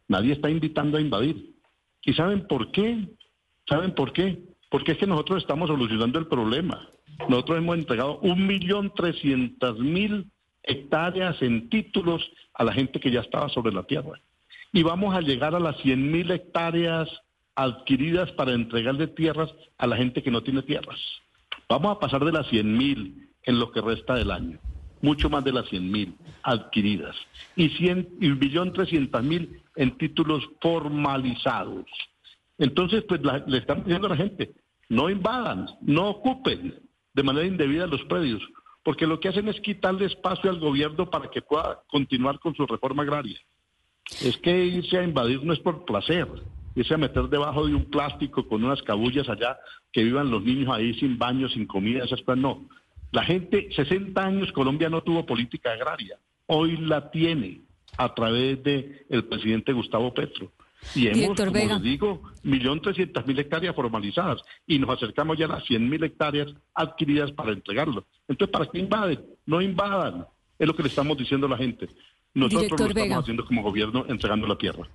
nadie 0.07 0.33
está 0.33 0.49
invitando 0.49 0.97
a 0.97 1.01
invadir. 1.01 1.55
¿Y 2.01 2.13
saben 2.13 2.47
por 2.47 2.71
qué? 2.71 3.07
¿Saben 3.69 3.93
por 3.93 4.11
qué? 4.11 4.39
Porque 4.69 4.93
es 4.93 4.97
que 4.97 5.07
nosotros 5.07 5.41
estamos 5.41 5.67
solucionando 5.67 6.19
el 6.19 6.27
problema. 6.27 6.89
Nosotros 7.29 7.57
hemos 7.57 7.77
entregado 7.77 8.19
un 8.19 8.45
millón 8.47 8.93
trescientas 8.93 9.77
mil 9.77 10.31
hectáreas 10.63 11.41
en 11.41 11.69
títulos 11.69 12.29
a 12.53 12.63
la 12.63 12.73
gente 12.73 12.99
que 12.99 13.11
ya 13.11 13.21
estaba 13.21 13.49
sobre 13.49 13.73
la 13.73 13.83
tierra. 13.83 14.19
Y 14.73 14.83
vamos 14.83 15.15
a 15.15 15.21
llegar 15.21 15.55
a 15.55 15.59
las 15.59 15.77
cien 15.77 16.11
mil 16.11 16.29
hectáreas 16.31 17.09
adquiridas 17.55 18.31
para 18.33 18.53
entregarle 18.53 19.07
tierras 19.07 19.49
a 19.77 19.87
la 19.87 19.97
gente 19.97 20.21
que 20.21 20.31
no 20.31 20.43
tiene 20.43 20.61
tierras. 20.61 20.99
Vamos 21.67 21.95
a 21.95 21.99
pasar 21.99 22.23
de 22.23 22.31
las 22.31 22.47
cien 22.47 22.77
mil 22.77 23.29
en 23.43 23.59
lo 23.59 23.71
que 23.71 23.81
resta 23.81 24.15
del 24.15 24.31
año. 24.31 24.59
mucho 25.01 25.29
más 25.29 25.43
de 25.43 25.53
las 25.53 25.67
100 25.69 25.91
mil 25.91 26.15
adquiridas 26.43 27.15
y, 27.55 27.69
100, 27.69 28.17
y 28.19 28.31
billón 28.31 28.73
trescientas 28.73 29.23
mil 29.23 29.61
en 29.75 29.97
títulos 29.97 30.43
formalizados. 30.61 31.85
Entonces, 32.57 33.03
pues 33.07 33.21
le 33.45 33.57
están 33.59 33.83
diciendo 33.83 34.07
a 34.07 34.11
la 34.11 34.17
gente, 34.17 34.51
no 34.89 35.09
invadan, 35.09 35.67
no 35.81 36.09
ocupen 36.09 36.73
de 37.17 37.23
manera 37.23 37.47
indebida 37.47 37.87
los 37.87 38.03
predios, 38.03 38.43
porque 38.83 39.07
lo 39.07 39.19
que 39.19 39.27
hacen 39.27 39.47
es 39.47 39.59
quitarle 39.59 40.05
espacio 40.05 40.51
al 40.51 40.59
gobierno 40.59 41.09
para 41.09 41.31
que 41.31 41.41
pueda 41.41 41.81
continuar 41.87 42.39
con 42.39 42.53
su 42.53 42.67
reforma 42.67 43.01
agraria. 43.01 43.39
Es 44.23 44.37
que 44.37 44.65
irse 44.65 44.99
a 44.99 45.03
invadir 45.03 45.43
no 45.43 45.51
es 45.51 45.59
por 45.59 45.83
placer, 45.83 46.27
irse 46.75 46.93
a 46.93 46.97
meter 46.97 47.23
debajo 47.23 47.65
de 47.65 47.73
un 47.73 47.85
plástico 47.85 48.47
con 48.47 48.63
unas 48.63 48.83
cabullas 48.83 49.27
allá, 49.27 49.57
que 49.91 50.03
vivan 50.03 50.29
los 50.29 50.43
niños 50.43 50.69
ahí 50.71 50.93
sin 50.99 51.17
baño, 51.17 51.49
sin 51.49 51.65
comida, 51.65 52.05
esas 52.05 52.21
cosas, 52.21 52.37
no. 52.37 52.69
La 53.11 53.23
gente, 53.23 53.67
60 53.75 54.23
años 54.23 54.51
Colombia 54.51 54.87
no 54.87 55.01
tuvo 55.01 55.25
política 55.25 55.71
agraria, 55.71 56.19
hoy 56.45 56.77
la 56.77 57.09
tiene 57.09 57.61
a 57.97 58.13
través 58.13 58.61
del 58.61 59.07
el 59.09 59.25
presidente 59.25 59.73
Gustavo 59.73 60.13
Petro. 60.13 60.51
Y 60.95 61.07
hemos, 61.07 61.37
como 61.37 61.51
les 61.51 61.81
digo, 61.81 62.21
millón 62.43 62.81
trescientas 62.81 63.25
mil 63.27 63.37
hectáreas 63.37 63.75
formalizadas 63.75 64.41
y 64.65 64.79
nos 64.79 64.89
acercamos 64.89 65.37
ya 65.37 65.45
a 65.45 65.49
las 65.49 65.65
cien 65.65 65.89
mil 65.89 66.03
hectáreas 66.03 66.53
adquiridas 66.73 67.31
para 67.31 67.51
entregarlo. 67.51 68.05
Entonces, 68.27 68.51
¿para 68.51 68.65
qué 68.67 68.79
invaden? 68.79 69.19
No 69.45 69.61
invadan. 69.61 70.25
Es 70.57 70.67
lo 70.67 70.75
que 70.75 70.83
le 70.83 70.89
estamos 70.89 71.17
diciendo 71.17 71.47
a 71.47 71.51
la 71.51 71.57
gente. 71.57 71.87
Nosotros 72.33 72.79
lo 72.79 72.87
estamos 72.87 73.23
haciendo 73.23 73.45
como 73.45 73.63
gobierno 73.63 74.05
entregando 74.07 74.47
la 74.47 74.57
tierra. 74.57 74.87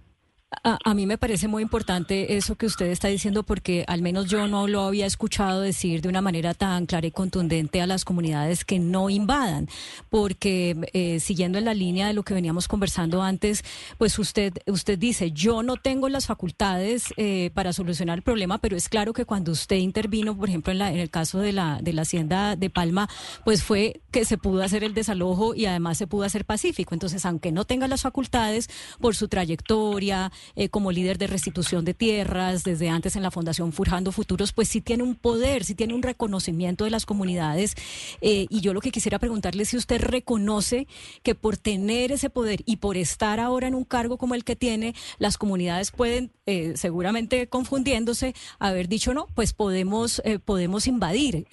A, 0.63 0.95
mí 0.95 1.07
me 1.07 1.17
parece 1.17 1.49
muy 1.49 1.63
importante 1.63 2.37
eso 2.37 2.57
que 2.57 2.67
usted 2.67 2.87
está 2.87 3.09
diciendo 3.09 3.43
porque 3.43 3.85
al 3.89 4.03
menos 4.03 4.27
yo 4.27 4.47
no 4.49 4.69
lo 4.69 4.83
había 4.83 5.07
escuchado 5.07 5.61
decir 5.61 6.03
de 6.03 6.09
una 6.09 6.21
manera 6.21 6.53
tan 6.53 6.85
clara 6.85 7.07
y 7.07 7.11
contundente 7.11 7.81
a 7.81 7.87
las 7.87 8.05
comunidades 8.05 8.65
que 8.65 8.79
no 8.79 9.09
invadan, 9.09 9.69
porque 10.11 10.77
eh, 10.93 11.21
siguiendo 11.21 11.59
en 11.59 11.65
la 11.65 11.75
línea 11.75 12.07
de 12.07 12.13
lo 12.13 12.23
que 12.23 12.35
veníamos 12.35 12.69
conversando 12.69 13.23
antes, 13.23 13.65
pues 13.97 14.19
usted 14.19 14.53
usted 14.67 14.99
dice 14.99 15.33
yo 15.33 15.63
no 15.63 15.77
tengo 15.77 16.09
las 16.11 16.27
facultades 16.27 17.15
eh, 17.17 17.51
para 17.55 17.73
solucionar 17.73 18.19
el 18.19 18.23
problema, 18.23 18.59
pero 18.59 18.77
es 18.77 18.89
claro 18.91 19.15
que 19.15 19.25
cuando 19.25 19.53
usted 19.53 19.77
intervino, 19.77 20.37
por 20.37 20.51
ejemplo 20.51 20.73
en, 20.73 20.79
la, 20.79 20.93
en 20.93 20.99
el 20.99 21.11
caso 21.11 21.39
de 21.39 21.53
la 21.53 21.81
de 21.81 21.95
la 21.95 22.03
hacienda 22.03 22.57
de 22.57 22.69
Palma, 22.69 23.09
pues 23.45 23.63
fue 23.63 24.03
que 24.11 24.27
se 24.27 24.37
pudo 24.37 24.63
hacer 24.63 24.85
el 24.85 24.93
desalojo 24.93 25.55
y 25.55 25.65
además 25.65 25.97
se 25.97 26.07
pudo 26.07 26.25
hacer 26.25 26.45
pacífico. 26.45 26.95
Entonces, 26.95 27.25
aunque 27.25 27.53
no 27.53 27.65
tenga 27.65 27.89
las 27.89 28.03
facultades 28.03 28.69
por 29.01 29.17
su 29.17 29.29
trayectoria 29.29 30.31
eh, 30.57 30.69
como 30.69 30.93
líder 30.93 31.19
de 31.19 31.27
restitución 31.27 31.85
de 31.85 31.95
tierras, 31.95 32.65
desde 32.65 32.89
antes 32.89 33.17
en 33.17 33.23
la 33.23 33.31
Fundación 33.31 33.73
Furjando 33.73 34.13
Futuros, 34.13 34.53
pues 34.53 34.69
sí 34.69 34.81
tiene 34.81 35.03
un 35.03 35.15
poder, 35.15 35.65
sí 35.65 35.75
tiene 35.75 35.95
un 35.95 36.03
reconocimiento 36.03 36.85
de 36.85 36.91
las 36.91 37.07
comunidades. 37.07 37.75
Eh, 38.21 38.47
y 38.49 38.61
yo 38.61 38.75
lo 38.75 38.81
que 38.81 38.91
quisiera 38.91 39.19
preguntarle 39.19 39.63
es 39.63 39.71
si 39.71 39.77
usted 39.77 40.01
reconoce 40.01 40.87
que 41.23 41.35
por 41.35 41.57
tener 41.57 42.13
ese 42.13 42.31
poder 42.31 42.63
y 42.67 42.77
por 42.77 42.97
estar 42.97 43.41
ahora 43.41 43.69
en 43.69 43.75
un 43.75 43.85
cargo 43.85 44.19
como 44.19 44.35
el 44.35 44.45
que 44.45 44.57
tiene, 44.57 44.95
las 45.19 45.39
comunidades 45.39 45.91
pueden, 45.91 46.33
eh, 46.47 46.73
seguramente 46.77 47.49
confundiéndose, 47.49 48.35
haber 48.59 48.89
dicho 48.89 49.15
no, 49.15 49.27
pues 49.35 49.53
podemos, 49.53 50.23
podemos 50.45 50.87
invadir. 50.87 51.47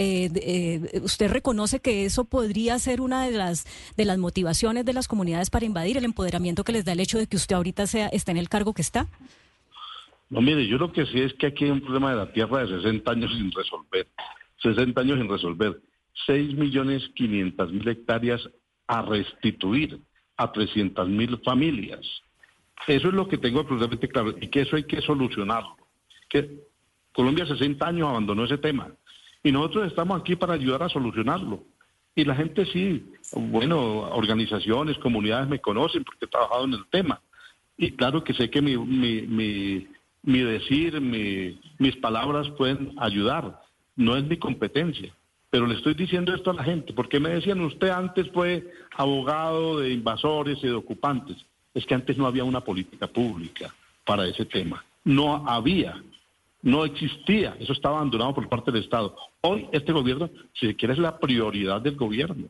¿Usted 1.04 1.30
reconoce 1.30 1.80
que 1.80 2.06
eso 2.06 2.26
podría 2.26 2.78
ser 2.80 3.02
una 3.02 3.26
de 3.26 3.32
las, 3.32 3.66
de 3.98 4.06
las 4.06 4.18
motivaciones 4.18 4.86
de 4.86 4.94
las 4.94 5.08
comunidades 5.08 5.50
para 5.50 5.66
invadir 5.66 5.98
el 5.98 6.06
empoderamiento 6.06 6.64
que 6.64 6.72
les 6.72 6.86
da 6.86 6.94
el 6.94 7.00
hecho 7.00 7.18
de 7.18 7.28
que 7.28 7.38
usted 7.38 7.56
ahorita 7.56 7.88
sea, 7.88 8.08
está 8.08 8.32
en 8.32 8.38
el 8.38 8.50
cargo 8.50 8.74
está? 8.82 9.08
No, 10.30 10.42
mire, 10.42 10.68
yo 10.68 10.78
lo 10.78 10.92
que 10.92 11.06
sí 11.08 11.20
es 11.20 11.34
que 11.34 11.48
aquí 11.48 11.66
hay 11.66 11.72
un 11.72 11.82
problema 11.82 12.12
de 12.12 12.18
la 12.18 12.32
tierra 12.32 12.60
de 12.60 12.78
60 12.78 13.12
años 13.12 13.32
sin 13.32 13.52
resolver. 13.52 14.08
60 14.62 15.02
años 15.02 15.18
sin 15.20 15.30
resolver. 15.30 15.82
6 16.28 16.54
millones 16.56 17.10
500 17.16 17.72
mil 17.72 17.88
hectáreas 17.88 18.48
a 18.88 19.02
restituir 19.02 20.00
a 20.38 20.52
300 20.52 21.08
mil 21.10 21.40
familias. 21.44 22.06
Eso 22.88 23.08
es 23.08 23.14
lo 23.14 23.28
que 23.28 23.38
tengo 23.38 23.60
absolutamente 23.60 24.08
claro 24.08 24.36
y 24.40 24.48
que 24.48 24.62
eso 24.62 24.76
hay 24.76 24.84
que 24.84 25.02
solucionarlo. 25.02 25.78
Que 26.30 26.64
Colombia 27.14 27.46
60 27.46 27.86
años 27.86 28.10
abandonó 28.10 28.46
ese 28.46 28.58
tema 28.58 28.92
y 29.44 29.52
nosotros 29.52 29.88
estamos 29.88 30.20
aquí 30.20 30.36
para 30.36 30.54
ayudar 30.54 30.84
a 30.84 30.90
solucionarlo. 30.90 31.64
Y 32.16 32.26
la 32.26 32.36
gente 32.36 32.66
sí, 32.66 33.06
bueno, 33.34 34.10
organizaciones, 34.12 34.98
comunidades 34.98 35.48
me 35.48 35.60
conocen 35.60 36.04
porque 36.04 36.26
he 36.26 36.28
trabajado 36.28 36.66
en 36.66 36.74
el 36.74 36.86
tema. 36.90 37.22
Y 37.82 37.92
claro 37.92 38.26
que 38.26 38.34
sé 38.34 38.50
que 38.50 38.62
mi, 38.62 38.78
mi, 38.78 39.88
mi, 40.22 40.40
decir, 40.40 41.00
mis 41.78 41.96
palabras 41.96 42.50
pueden 42.58 42.94
ayudar. 42.98 43.62
No 43.96 44.18
es 44.18 44.26
mi 44.26 44.36
competencia. 44.36 45.14
Pero 45.50 45.66
le 45.66 45.76
estoy 45.76 45.94
diciendo 45.94 46.36
esto 46.36 46.52
a 46.52 46.56
la 46.56 46.64
gente, 46.66 46.92
porque 46.92 47.22
me 47.22 47.30
decían, 47.30 47.62
usted 47.62 47.90
antes 47.90 48.30
fue 48.32 48.70
abogado 48.98 49.80
de 49.80 49.92
invasores 49.92 50.60
y 50.62 50.68
de 50.68 50.74
ocupantes. 50.74 51.38
Es 51.74 51.86
que 51.86 51.96
antes 51.96 52.18
no 52.18 52.28
había 52.28 52.44
una 52.44 52.60
política 52.60 53.08
pública 53.08 53.74
para 54.06 54.28
ese 54.28 54.44
tema. 54.44 54.84
No 55.06 55.48
había, 55.48 56.04
no 56.62 56.84
existía. 56.84 57.56
Eso 57.62 57.72
estaba 57.72 57.96
abandonado 57.96 58.36
por 58.36 58.50
parte 58.50 58.74
del 58.74 58.84
Estado. 58.84 59.16
Hoy 59.40 59.68
este 59.72 59.94
gobierno, 59.94 60.30
si 60.54 60.68
se 60.68 60.76
quiere, 60.76 60.96
es 60.96 61.00
la 61.00 61.18
prioridad 61.18 61.80
del 61.80 61.96
gobierno. 61.96 62.50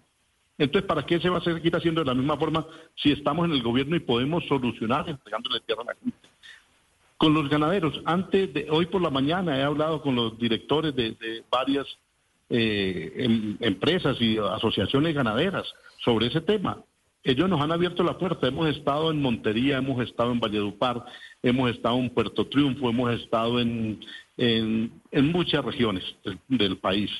Entonces, 0.60 0.88
¿para 0.88 1.06
qué 1.06 1.20
se 1.20 1.30
va 1.30 1.38
a 1.38 1.42
seguir 1.42 1.76
haciendo 1.76 2.02
de 2.02 2.08
la 2.08 2.14
misma 2.14 2.38
forma 2.38 2.66
si 2.96 3.12
estamos 3.12 3.46
en 3.46 3.54
el 3.54 3.64
gobierno 3.64 3.96
y 3.96 4.02
podemos 4.02 4.46
solucionar 4.46 5.10
entregándole 5.10 5.62
tierra 5.62 5.84
a 5.84 5.86
la 5.86 5.96
gente? 5.96 6.30
Con 7.18 7.34
los 7.34 7.50
ganaderos, 7.50 8.02
antes 8.06 8.54
de 8.54 8.68
hoy 8.70 8.86
por 8.86 9.02
la 9.02 9.10
mañana 9.10 9.58
he 9.58 9.64
hablado 9.64 10.02
con 10.02 10.16
los 10.16 10.38
directores 10.38 10.94
de, 10.96 11.44
varias 11.50 11.88
eh, 12.50 13.14
em, 13.16 13.58
empresas 13.62 14.20
y 14.22 14.38
asociaciones 14.38 15.16
ganaderas 15.16 15.66
sobre 16.04 16.28
ese 16.28 16.42
tema. 16.42 16.78
Ellos 17.24 17.50
nos 17.50 17.62
han 17.62 17.72
abierto 17.72 18.04
la 18.04 18.18
puerta. 18.18 18.48
Hemos 18.48 18.68
estado 18.70 19.12
en 19.12 19.22
Montería, 19.22 19.78
hemos 19.78 20.02
estado 20.02 20.32
en 20.32 20.40
Valledupar, 20.40 21.06
hemos 21.42 21.72
estado 21.72 21.98
en 21.98 22.10
Puerto 22.10 22.48
Triunfo, 22.48 22.90
hemos 22.90 23.12
estado 23.14 23.60
en, 23.60 24.00
en, 24.38 25.32
muchas 25.32 25.64
regiones 25.64 26.04
del 26.48 26.78
país 26.78 27.12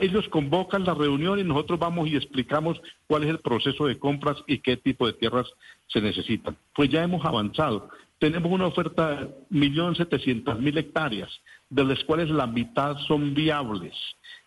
ellos 0.00 0.28
convocan 0.28 0.84
la 0.84 0.94
reunión 0.94 1.38
y 1.38 1.44
nosotros 1.44 1.78
vamos 1.78 2.08
y 2.08 2.16
explicamos 2.16 2.80
cuál 3.06 3.24
es 3.24 3.30
el 3.30 3.38
proceso 3.38 3.86
de 3.86 3.98
compras 3.98 4.36
y 4.46 4.58
qué 4.58 4.76
tipo 4.76 5.06
de 5.06 5.12
tierras 5.12 5.46
se 5.86 6.00
necesitan. 6.00 6.56
Pues 6.74 6.90
ya 6.90 7.02
hemos 7.02 7.24
avanzado. 7.24 7.88
Tenemos 8.18 8.50
una 8.50 8.66
oferta 8.66 9.14
de 9.14 9.26
1.700.000 9.50 10.78
hectáreas, 10.78 11.30
de 11.70 11.84
las 11.84 12.02
cuales 12.04 12.30
la 12.30 12.48
mitad 12.48 12.96
son 13.06 13.32
viables 13.32 13.94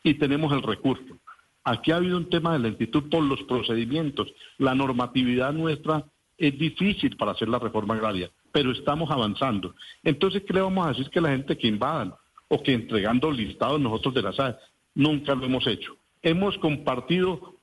y 0.03 0.15
tenemos 0.15 0.51
el 0.51 0.61
recurso. 0.61 1.17
Aquí 1.63 1.91
ha 1.91 1.97
habido 1.97 2.17
un 2.17 2.29
tema 2.29 2.53
de 2.53 2.59
lentitud 2.59 3.09
por 3.09 3.23
los 3.23 3.41
procedimientos. 3.43 4.33
La 4.57 4.75
normatividad 4.75 5.53
nuestra 5.53 6.03
es 6.37 6.57
difícil 6.57 7.15
para 7.15 7.31
hacer 7.31 7.47
la 7.47 7.59
reforma 7.59 7.93
agraria, 7.93 8.29
pero 8.51 8.71
estamos 8.71 9.09
avanzando. 9.11 9.75
Entonces, 10.03 10.43
¿qué 10.45 10.53
le 10.53 10.61
vamos 10.61 10.85
a 10.85 10.89
decir 10.89 11.09
que 11.09 11.21
la 11.21 11.29
gente 11.29 11.57
que 11.57 11.67
invadan 11.67 12.13
o 12.47 12.61
que 12.61 12.73
entregando 12.73 13.31
listados 13.31 13.79
nosotros 13.79 14.13
de 14.15 14.21
la 14.23 14.33
SAE? 14.33 14.55
Nunca 14.95 15.35
lo 15.35 15.45
hemos 15.45 15.65
hecho. 15.67 15.95
Hemos 16.21 16.57
compartido 16.57 17.55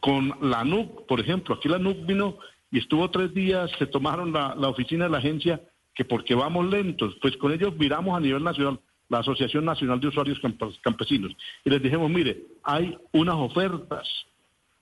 con 0.00 0.34
la 0.40 0.64
NUC, 0.64 1.06
por 1.06 1.20
ejemplo, 1.20 1.54
aquí 1.54 1.68
la 1.68 1.78
NUC 1.78 2.06
vino 2.06 2.38
y 2.70 2.78
estuvo 2.78 3.10
tres 3.10 3.32
días, 3.34 3.70
se 3.78 3.86
tomaron 3.86 4.32
la, 4.32 4.68
oficina 4.68 5.04
de 5.04 5.10
la 5.10 5.18
agencia, 5.18 5.60
que 5.94 6.04
porque 6.04 6.34
vamos 6.34 6.66
lentos, 6.66 7.14
pues 7.20 7.36
con 7.36 7.52
ellos 7.52 7.76
miramos 7.78 8.16
a 8.16 8.20
nivel 8.20 8.42
nacional 8.42 8.80
la 9.08 9.18
Asociación 9.18 9.66
Nacional 9.66 10.00
de 10.00 10.08
Usuarios 10.08 10.40
Campesinos 10.82 11.36
y 11.64 11.70
les 11.70 11.82
dijimos, 11.82 12.10
mire, 12.10 12.42
hay 12.62 12.96
unas 13.12 13.36
ofertas, 13.36 14.08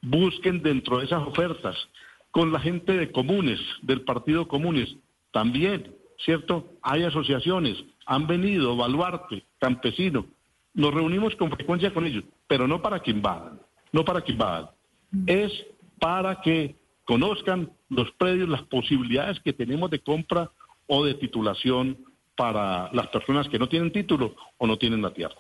busquen 0.00 0.62
dentro 0.62 0.98
de 0.98 1.06
esas 1.06 1.26
ofertas, 1.26 1.76
con 2.30 2.52
la 2.52 2.60
gente 2.60 2.96
de 2.96 3.10
comunes, 3.12 3.60
del 3.82 4.02
Partido 4.02 4.48
Comunes, 4.48 4.96
también, 5.32 5.94
¿cierto? 6.24 6.66
Hay 6.82 7.02
asociaciones, 7.02 7.84
han 8.06 8.26
venido, 8.26 8.76
Baluarte, 8.76 9.44
Campesino, 9.58 10.26
nos 10.74 10.94
reunimos 10.94 11.36
con 11.36 11.50
frecuencia 11.50 11.92
con 11.92 12.06
ellos, 12.06 12.24
pero 12.46 12.66
no 12.66 12.80
para 12.80 13.00
que 13.00 13.10
invadan, 13.10 13.60
no 13.92 14.04
para 14.04 14.22
que 14.22 14.32
invadan. 14.32 14.70
Es 15.26 15.52
para 15.98 16.40
que 16.40 16.76
conozcan 17.04 17.70
los 17.88 18.10
predios, 18.12 18.48
las 18.48 18.62
posibilidades 18.62 19.40
que 19.40 19.52
tenemos 19.52 19.90
de 19.90 20.00
compra 20.00 20.50
o 20.86 21.04
de 21.04 21.14
titulación 21.14 21.98
para 22.36 22.90
las 22.92 23.08
personas 23.08 23.48
que 23.48 23.58
no 23.58 23.68
tienen 23.68 23.92
título 23.92 24.34
o 24.58 24.66
no 24.66 24.78
tienen 24.78 25.02
la 25.02 25.12
tierra. 25.12 25.36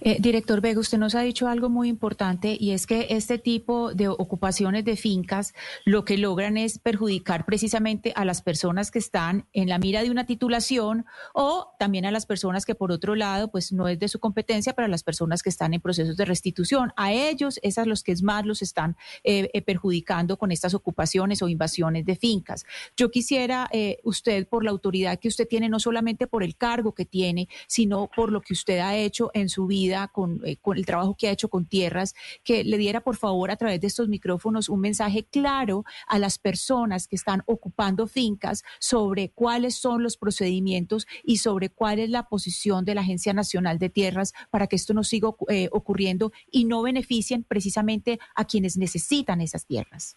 Eh, 0.00 0.16
director 0.20 0.62
Vega, 0.62 0.80
usted 0.80 0.96
nos 0.96 1.14
ha 1.14 1.20
dicho 1.20 1.48
algo 1.48 1.68
muy 1.68 1.88
importante 1.88 2.56
y 2.58 2.70
es 2.70 2.86
que 2.86 3.08
este 3.10 3.38
tipo 3.38 3.92
de 3.92 4.08
ocupaciones 4.08 4.84
de 4.84 4.96
fincas 4.96 5.52
lo 5.84 6.04
que 6.04 6.16
logran 6.16 6.56
es 6.56 6.78
perjudicar 6.78 7.44
precisamente 7.44 8.12
a 8.16 8.24
las 8.24 8.40
personas 8.40 8.90
que 8.90 8.98
están 8.98 9.46
en 9.52 9.68
la 9.68 9.78
mira 9.78 10.02
de 10.02 10.10
una 10.10 10.24
titulación 10.24 11.04
o 11.34 11.74
también 11.78 12.06
a 12.06 12.10
las 12.10 12.24
personas 12.24 12.64
que 12.64 12.74
por 12.74 12.90
otro 12.90 13.14
lado 13.14 13.50
pues 13.50 13.70
no 13.72 13.86
es 13.88 13.98
de 13.98 14.08
su 14.08 14.18
competencia 14.18 14.72
para 14.72 14.88
las 14.88 15.02
personas 15.02 15.42
que 15.42 15.50
están 15.50 15.74
en 15.74 15.80
procesos 15.82 16.16
de 16.16 16.24
restitución. 16.24 16.92
A 16.96 17.12
ellos, 17.12 17.60
esas 17.62 17.86
los 17.86 18.02
que 18.02 18.12
es 18.12 18.22
más 18.22 18.46
los 18.46 18.62
están 18.62 18.96
eh, 19.24 19.50
eh, 19.52 19.60
perjudicando 19.60 20.38
con 20.38 20.52
estas 20.52 20.72
ocupaciones 20.72 21.42
o 21.42 21.48
invasiones 21.48 22.06
de 22.06 22.16
fincas. 22.16 22.64
Yo 22.96 23.10
quisiera 23.10 23.68
usted 24.04 24.48
por 24.48 24.64
la 24.64 24.70
autoridad 24.70 25.18
que 25.18 25.28
usted 25.28 25.46
tiene, 25.46 25.68
no 25.68 25.80
solamente 25.80 26.26
por 26.26 26.42
el 26.42 26.56
cargo 26.56 26.92
que 26.92 27.04
tiene, 27.04 27.48
sino 27.66 28.08
por 28.14 28.32
lo 28.32 28.40
que 28.40 28.54
usted 28.54 28.78
ha 28.78 28.96
hecho 28.96 29.30
en 29.34 29.48
su 29.48 29.65
vida, 29.66 30.08
con, 30.08 30.40
eh, 30.44 30.56
con, 30.56 30.76
el 30.76 30.86
trabajo 30.86 31.16
que 31.16 31.28
ha 31.28 31.32
hecho 31.32 31.48
con 31.48 31.66
tierras, 31.66 32.14
que 32.44 32.64
le 32.64 32.78
diera 32.78 33.00
por 33.00 33.16
favor 33.16 33.50
a 33.50 33.56
través 33.56 33.80
de 33.80 33.86
estos 33.86 34.08
micrófonos 34.08 34.68
un 34.68 34.80
mensaje 34.80 35.24
claro 35.24 35.84
a 36.06 36.18
las 36.18 36.38
personas 36.38 37.08
que 37.08 37.16
están 37.16 37.42
ocupando 37.46 38.06
fincas 38.06 38.64
sobre 38.78 39.30
cuáles 39.30 39.76
son 39.76 40.02
los 40.02 40.16
procedimientos 40.16 41.06
y 41.24 41.38
sobre 41.38 41.70
cuál 41.70 41.98
es 41.98 42.10
la 42.10 42.28
posición 42.28 42.84
de 42.84 42.94
la 42.94 43.00
Agencia 43.00 43.32
Nacional 43.32 43.78
de 43.78 43.90
Tierras 43.90 44.32
para 44.50 44.66
que 44.66 44.76
esto 44.76 44.94
no 44.94 45.04
siga 45.04 45.30
eh, 45.48 45.68
ocurriendo 45.72 46.32
y 46.50 46.64
no 46.64 46.82
beneficien 46.82 47.44
precisamente 47.44 48.18
a 48.34 48.44
quienes 48.44 48.76
necesitan 48.76 49.40
esas 49.40 49.66
tierras. 49.66 50.16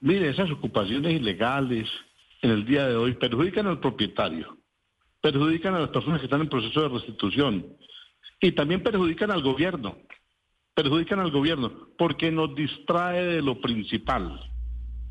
Mire, 0.00 0.30
esas 0.30 0.50
ocupaciones 0.50 1.12
ilegales 1.12 1.88
en 2.42 2.50
el 2.50 2.64
día 2.64 2.86
de 2.86 2.96
hoy 2.96 3.14
perjudican 3.14 3.66
al 3.66 3.80
propietario, 3.80 4.56
perjudican 5.20 5.74
a 5.74 5.80
las 5.80 5.90
personas 5.90 6.20
que 6.20 6.26
están 6.26 6.40
en 6.40 6.48
proceso 6.48 6.82
de 6.82 6.88
restitución 6.88 7.76
y 8.40 8.52
también 8.52 8.82
perjudican 8.82 9.30
al 9.30 9.42
gobierno, 9.42 9.96
perjudican 10.74 11.20
al 11.20 11.30
gobierno 11.30 11.72
porque 11.96 12.30
nos 12.30 12.54
distrae 12.54 13.24
de 13.24 13.42
lo 13.42 13.60
principal. 13.60 14.40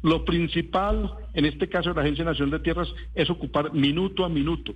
Lo 0.04 0.24
principal, 0.26 1.12
en 1.34 1.46
este 1.46 1.68
caso 1.68 1.90
de 1.90 1.96
la 1.96 2.02
Agencia 2.02 2.24
Nacional 2.24 2.52
de 2.52 2.64
Tierras, 2.64 2.88
es 3.16 3.30
ocupar 3.30 3.74
minuto 3.74 4.24
a 4.24 4.30
minuto 4.30 4.74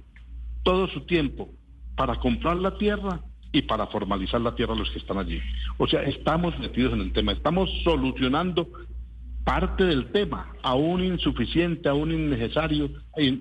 todo 0.63 0.87
su 0.87 1.05
tiempo 1.05 1.49
para 1.95 2.15
comprar 2.15 2.57
la 2.57 2.77
tierra 2.77 3.21
y 3.51 3.63
para 3.63 3.87
formalizar 3.87 4.41
la 4.41 4.55
tierra 4.55 4.73
a 4.73 4.77
los 4.77 4.89
que 4.91 4.99
están 4.99 5.17
allí. 5.17 5.39
O 5.77 5.87
sea, 5.87 6.03
estamos 6.03 6.57
metidos 6.59 6.93
en 6.93 7.01
el 7.01 7.13
tema, 7.13 7.33
estamos 7.33 7.69
solucionando 7.83 8.67
parte 9.43 9.83
del 9.83 10.11
tema, 10.11 10.53
aún 10.61 11.03
insuficiente, 11.03 11.89
aún 11.89 12.11
innecesario, 12.11 12.89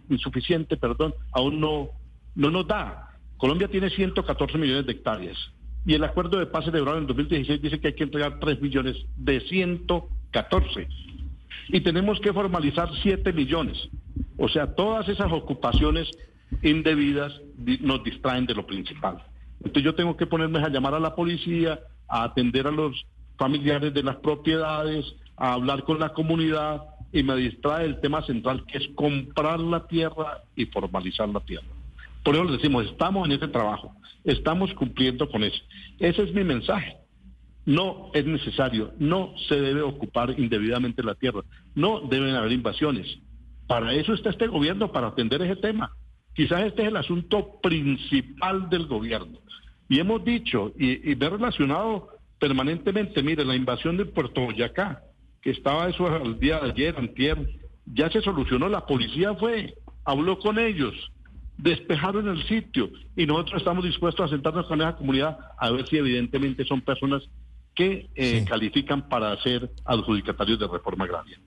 insuficiente, 0.08 0.76
perdón, 0.76 1.14
aún 1.32 1.60
no, 1.60 1.90
no 2.34 2.50
nos 2.50 2.66
da. 2.66 3.09
Colombia 3.40 3.68
tiene 3.68 3.88
114 3.88 4.58
millones 4.58 4.84
de 4.84 4.92
hectáreas 4.92 5.38
y 5.86 5.94
el 5.94 6.04
acuerdo 6.04 6.38
de 6.38 6.44
paz 6.44 6.66
celebrado 6.66 6.98
en 6.98 7.06
2016 7.06 7.62
dice 7.62 7.80
que 7.80 7.88
hay 7.88 7.94
que 7.94 8.04
entregar 8.04 8.38
3 8.38 8.60
millones 8.60 8.96
de 9.16 9.40
114 9.40 10.86
y 11.68 11.80
tenemos 11.80 12.20
que 12.20 12.34
formalizar 12.34 12.90
7 13.02 13.32
millones. 13.32 13.88
O 14.36 14.46
sea, 14.50 14.74
todas 14.74 15.08
esas 15.08 15.32
ocupaciones 15.32 16.10
indebidas 16.62 17.32
nos 17.80 18.04
distraen 18.04 18.44
de 18.44 18.54
lo 18.54 18.66
principal. 18.66 19.24
Entonces 19.60 19.84
yo 19.84 19.94
tengo 19.94 20.18
que 20.18 20.26
ponerme 20.26 20.58
a 20.58 20.68
llamar 20.68 20.92
a 20.92 21.00
la 21.00 21.14
policía, 21.14 21.80
a 22.08 22.24
atender 22.24 22.66
a 22.66 22.70
los 22.70 23.06
familiares 23.38 23.94
de 23.94 24.02
las 24.02 24.16
propiedades, 24.16 25.14
a 25.38 25.54
hablar 25.54 25.84
con 25.84 25.98
la 25.98 26.10
comunidad 26.12 26.82
y 27.10 27.22
me 27.22 27.36
distrae 27.36 27.86
el 27.86 28.02
tema 28.02 28.20
central 28.20 28.66
que 28.66 28.76
es 28.76 28.88
comprar 28.94 29.60
la 29.60 29.86
tierra 29.86 30.42
y 30.54 30.66
formalizar 30.66 31.26
la 31.30 31.40
tierra. 31.40 31.79
Por 32.24 32.34
eso 32.34 32.44
les 32.44 32.58
decimos, 32.58 32.86
estamos 32.86 33.26
en 33.26 33.32
ese 33.32 33.48
trabajo, 33.48 33.94
estamos 34.24 34.72
cumpliendo 34.74 35.28
con 35.30 35.44
eso. 35.44 35.62
Ese 35.98 36.22
es 36.22 36.34
mi 36.34 36.44
mensaje. 36.44 36.96
No 37.66 38.10
es 38.14 38.24
necesario, 38.24 38.92
no 38.98 39.34
se 39.48 39.60
debe 39.60 39.82
ocupar 39.82 40.34
indebidamente 40.38 41.02
la 41.02 41.14
tierra, 41.14 41.42
no 41.74 42.00
deben 42.00 42.34
haber 42.34 42.52
invasiones. 42.52 43.18
Para 43.66 43.92
eso 43.92 44.14
está 44.14 44.30
este 44.30 44.48
gobierno, 44.48 44.90
para 44.90 45.08
atender 45.08 45.42
ese 45.42 45.56
tema. 45.56 45.92
Quizás 46.34 46.62
este 46.62 46.82
es 46.82 46.88
el 46.88 46.96
asunto 46.96 47.60
principal 47.62 48.68
del 48.70 48.86
gobierno. 48.86 49.38
Y 49.88 49.98
hemos 49.98 50.24
dicho, 50.24 50.72
y, 50.78 51.14
me 51.16 51.26
he 51.26 51.30
relacionado 51.30 52.08
permanentemente, 52.38 53.22
mire, 53.22 53.44
la 53.44 53.56
invasión 53.56 53.96
de 53.96 54.06
Puerto 54.06 54.40
Boyacá, 54.40 55.02
que 55.42 55.50
estaba 55.50 55.88
eso 55.88 56.06
al 56.06 56.38
día 56.38 56.60
de 56.60 56.70
ayer, 56.70 56.94
antier, 56.96 57.38
ya 57.86 58.10
se 58.10 58.22
solucionó, 58.22 58.68
la 58.68 58.86
policía 58.86 59.34
fue, 59.34 59.74
habló 60.04 60.38
con 60.38 60.58
ellos, 60.58 60.94
despejaron 61.62 62.28
el 62.28 62.42
sitio 62.46 62.90
y 63.16 63.26
nosotros 63.26 63.58
estamos 63.58 63.84
dispuestos 63.84 64.26
a 64.26 64.28
sentarnos 64.34 64.66
con 64.66 64.80
esa 64.80 64.96
comunidad 64.96 65.38
a 65.58 65.70
ver 65.70 65.86
si 65.88 65.96
evidentemente 65.96 66.64
son 66.64 66.80
personas 66.80 67.22
que 67.74 68.08
eh, 68.14 68.44
califican 68.48 69.08
para 69.08 69.36
ser 69.42 69.70
adjudicatarios 69.84 70.58
de 70.58 70.68
reforma 70.68 71.04
agraria. 71.04 71.38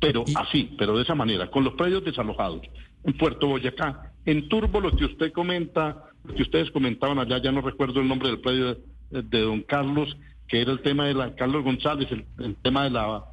Pero 0.00 0.24
así, 0.36 0.74
pero 0.76 0.96
de 0.96 1.02
esa 1.02 1.14
manera, 1.14 1.50
con 1.50 1.64
los 1.64 1.74
predios 1.74 2.04
desalojados 2.04 2.62
en 3.04 3.16
Puerto 3.16 3.46
Boyacá, 3.46 4.12
en 4.26 4.48
Turbo, 4.48 4.80
lo 4.80 4.94
que 4.94 5.04
usted 5.04 5.32
comenta, 5.32 6.10
lo 6.24 6.34
que 6.34 6.42
ustedes 6.42 6.70
comentaban 6.70 7.18
allá, 7.18 7.38
ya 7.38 7.52
no 7.52 7.60
recuerdo 7.60 8.00
el 8.00 8.08
nombre 8.08 8.28
del 8.28 8.40
predio 8.40 8.78
de 9.10 9.40
don 9.40 9.62
Carlos, 9.62 10.16
que 10.48 10.60
era 10.60 10.72
el 10.72 10.80
tema 10.82 11.06
de 11.06 11.14
la 11.14 11.34
Carlos 11.34 11.64
González, 11.64 12.08
el, 12.10 12.56
tema 12.56 12.84
de 12.84 12.90
la 12.90 13.24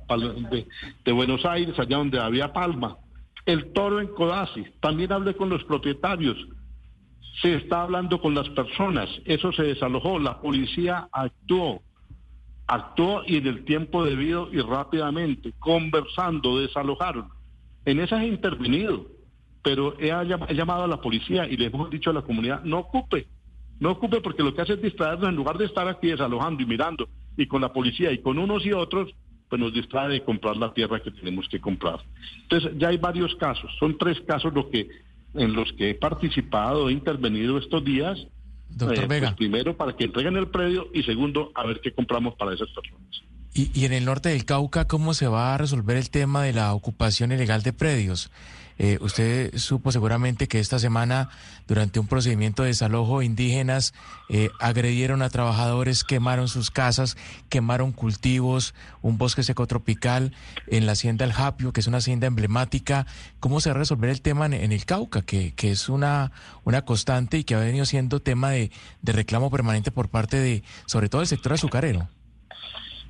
de, 1.03 1.11
Buenos 1.11 1.45
Aires, 1.45 1.77
allá 1.77 1.97
donde 1.97 2.19
había 2.19 2.53
palma. 2.53 2.97
El 3.45 3.73
toro 3.73 3.99
en 3.99 4.07
Codazzi, 4.07 4.65
también 4.79 5.11
hablé 5.11 5.35
con 5.35 5.49
los 5.49 5.63
propietarios. 5.63 6.37
Se 7.41 7.55
está 7.55 7.83
hablando 7.83 8.21
con 8.21 8.35
las 8.35 8.49
personas, 8.49 9.09
eso 9.25 9.51
se 9.51 9.63
desalojó, 9.63 10.19
la 10.19 10.39
policía 10.41 11.07
actuó, 11.11 11.81
actuó 12.67 13.23
y 13.25 13.37
en 13.37 13.47
el 13.47 13.65
tiempo 13.65 14.03
debido 14.03 14.49
y 14.51 14.61
rápidamente, 14.61 15.53
conversando, 15.59 16.59
desalojaron. 16.59 17.29
En 17.85 17.99
esas 17.99 18.21
he 18.21 18.27
intervenido, 18.27 19.07
pero 19.63 19.97
he, 19.99 20.09
llamado 20.53 20.83
a 20.83 20.87
la 20.87 21.01
policía 21.01 21.47
y 21.47 21.57
le 21.57 21.65
hemos 21.65 21.89
dicho 21.89 22.09
a 22.09 22.13
la 22.13 22.21
comunidad, 22.21 22.63
no 22.63 22.79
ocupe, 22.79 23.27
no 23.79 23.91
ocupe 23.91 24.21
porque 24.21 24.43
lo 24.43 24.53
que 24.53 24.61
hace 24.61 24.73
es 24.73 24.81
distraernos 24.81 25.29
en 25.29 25.35
lugar 25.35 25.57
de 25.57 25.65
estar 25.65 25.87
aquí 25.87 26.07
desalojando 26.07 26.61
y 26.61 26.65
mirando 26.65 27.07
y 27.37 27.47
con 27.47 27.61
la 27.61 27.73
policía 27.73 28.11
y 28.11 28.19
con 28.19 28.37
unos 28.37 28.65
y 28.65 28.73
otros, 28.73 29.09
pues 29.51 29.59
nos 29.59 29.73
distrae 29.73 30.07
de 30.07 30.23
comprar 30.23 30.55
la 30.55 30.73
tierra 30.73 31.01
que 31.03 31.11
tenemos 31.11 31.45
que 31.49 31.59
comprar. 31.59 31.99
Entonces 32.43 32.71
ya 32.77 32.87
hay 32.87 32.97
varios 32.97 33.35
casos, 33.35 33.69
son 33.77 33.97
tres 33.97 34.17
casos 34.21 34.53
lo 34.53 34.69
que 34.69 34.87
en 35.33 35.53
los 35.53 35.71
que 35.73 35.89
he 35.89 35.93
participado, 35.93 36.87
he 36.87 36.93
intervenido 36.93 37.57
estos 37.57 37.83
días. 37.83 38.17
Doctor 38.69 38.97
eh, 38.97 39.07
pues 39.07 39.09
Vega. 39.09 39.35
primero 39.35 39.75
para 39.75 39.93
que 39.93 40.05
entreguen 40.05 40.37
el 40.37 40.47
predio 40.47 40.87
y 40.93 41.03
segundo 41.03 41.51
a 41.53 41.65
ver 41.65 41.81
qué 41.81 41.91
compramos 41.91 42.35
para 42.35 42.53
esas 42.53 42.69
personas. 42.69 43.23
Y, 43.53 43.69
y 43.77 43.83
en 43.83 43.91
el 43.91 44.05
norte 44.05 44.29
del 44.29 44.45
Cauca, 44.45 44.87
¿cómo 44.87 45.13
se 45.13 45.27
va 45.27 45.53
a 45.53 45.57
resolver 45.57 45.97
el 45.97 46.09
tema 46.09 46.43
de 46.43 46.53
la 46.53 46.73
ocupación 46.73 47.33
ilegal 47.33 47.61
de 47.61 47.73
predios? 47.73 48.31
Eh, 48.83 48.97
usted 48.99 49.55
supo 49.57 49.91
seguramente 49.91 50.47
que 50.47 50.57
esta 50.57 50.79
semana, 50.79 51.29
durante 51.67 51.99
un 51.99 52.07
procedimiento 52.07 52.63
de 52.63 52.69
desalojo, 52.69 53.21
indígenas 53.21 53.93
eh, 54.27 54.49
agredieron 54.59 55.21
a 55.21 55.29
trabajadores, 55.29 56.03
quemaron 56.03 56.47
sus 56.47 56.71
casas, 56.71 57.15
quemaron 57.47 57.91
cultivos, 57.91 58.73
un 59.03 59.19
bosque 59.19 59.43
secotropical 59.43 60.33
en 60.65 60.87
la 60.87 60.93
hacienda 60.93 61.25
El 61.25 61.31
Japio, 61.31 61.73
que 61.73 61.81
es 61.81 61.85
una 61.85 61.99
hacienda 61.99 62.25
emblemática. 62.25 63.05
¿Cómo 63.39 63.61
se 63.61 63.69
va 63.69 63.75
a 63.75 63.77
resolver 63.77 64.09
el 64.09 64.23
tema 64.23 64.47
en, 64.47 64.71
el 64.71 64.85
Cauca, 64.85 65.21
que, 65.21 65.53
que, 65.53 65.69
es 65.69 65.87
una, 65.87 66.31
una 66.63 66.81
constante 66.83 67.37
y 67.37 67.43
que 67.43 67.53
ha 67.53 67.59
venido 67.59 67.85
siendo 67.85 68.19
tema 68.19 68.49
de, 68.49 68.71
de 69.03 69.11
reclamo 69.11 69.51
permanente 69.51 69.91
por 69.91 70.09
parte 70.09 70.37
de, 70.37 70.63
sobre 70.87 71.07
todo, 71.07 71.21
el 71.21 71.27
sector 71.27 71.53
azucarero? 71.53 72.09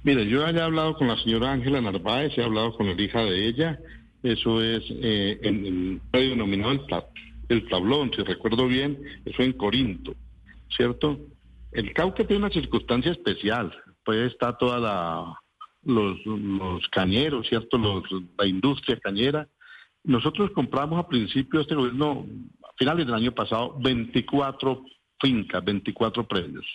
Mire, 0.03 0.27
yo 0.27 0.45
he 0.45 0.61
hablado 0.61 0.97
con 0.97 1.07
la 1.07 1.15
señora 1.15 1.53
Ángela 1.53 1.79
Narváez, 1.79 2.37
he 2.37 2.43
hablado 2.43 2.75
con 2.75 2.87
la 2.87 3.01
hija 3.01 3.21
de 3.21 3.47
ella, 3.47 3.79
eso 4.23 4.61
es 4.61 4.83
eh, 4.89 5.39
en 5.41 6.01
el 6.13 6.29
denominado 6.29 6.79
el, 7.49 7.67
tablón, 7.67 8.11
si 8.15 8.21
recuerdo 8.23 8.67
bien, 8.67 9.01
eso 9.25 9.43
en 9.43 9.53
Corinto, 9.53 10.13
¿cierto? 10.75 11.19
El 11.71 11.93
Cauca 11.93 12.25
tiene 12.25 12.45
una 12.45 12.53
circunstancia 12.53 13.11
especial, 13.11 13.73
pues 14.03 14.31
está 14.31 14.57
toda 14.57 14.79
la 14.79 15.41
los, 15.83 16.87
cañeros, 16.89 17.47
¿cierto? 17.47 17.77
La 18.37 18.45
industria 18.45 18.99
cañera. 18.99 19.47
Nosotros 20.03 20.51
compramos 20.51 20.99
a 20.99 21.07
principio 21.07 21.59
de 21.59 21.63
este 21.63 21.75
gobierno, 21.75 22.25
a 22.63 22.73
finales 22.77 23.05
del 23.05 23.15
año 23.15 23.31
pasado, 23.31 23.75
24 23.79 24.83
fincas, 25.19 25.63
24 25.63 26.27
predios. 26.27 26.65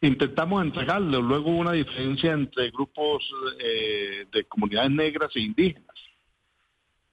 Intentamos 0.00 0.62
entregarle, 0.62 1.20
luego 1.20 1.50
hubo 1.50 1.58
una 1.60 1.72
diferencia 1.72 2.32
entre 2.32 2.70
grupos 2.70 3.22
eh, 3.60 4.26
de 4.32 4.44
comunidades 4.44 4.90
negras 4.90 5.30
e 5.36 5.40
indígenas. 5.40 5.86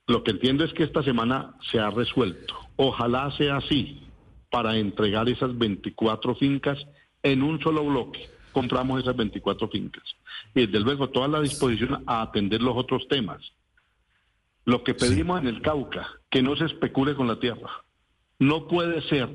Lo 0.10 0.24
que 0.24 0.32
entiendo 0.32 0.64
es 0.64 0.74
que 0.74 0.82
esta 0.82 1.04
semana 1.04 1.54
se 1.70 1.80
ha 1.80 1.92
resuelto. 1.92 2.56
Ojalá 2.78 3.30
sea 3.38 3.58
así 3.58 4.02
para 4.50 4.76
entregar 4.76 5.30
esas 5.30 5.56
24 5.56 6.34
fincas 6.34 6.80
en 7.22 7.44
un 7.44 7.62
solo 7.62 7.86
bloque. 7.86 8.28
Compramos 8.52 9.04
esas 9.04 9.16
24 9.16 9.68
fincas. 9.70 10.04
Y 10.56 10.66
desde 10.66 10.80
luego 10.80 11.10
toda 11.10 11.28
la 11.28 11.40
disposición 11.42 12.04
a 12.08 12.24
atender 12.24 12.60
los 12.60 12.76
otros 12.76 13.08
temas. 13.08 13.54
Lo 14.66 14.84
que 14.84 14.96
pedimos 14.96 15.42
en 15.42 15.48
el 15.48 15.62
Cauca, 15.62 16.08
que 16.32 16.42
no 16.42 16.56
se 16.56 16.66
especule 16.66 17.14
con 17.14 17.28
la 17.28 17.40
tierra. 17.40 17.70
No 18.40 18.68
puede 18.68 19.04
ser 19.10 19.30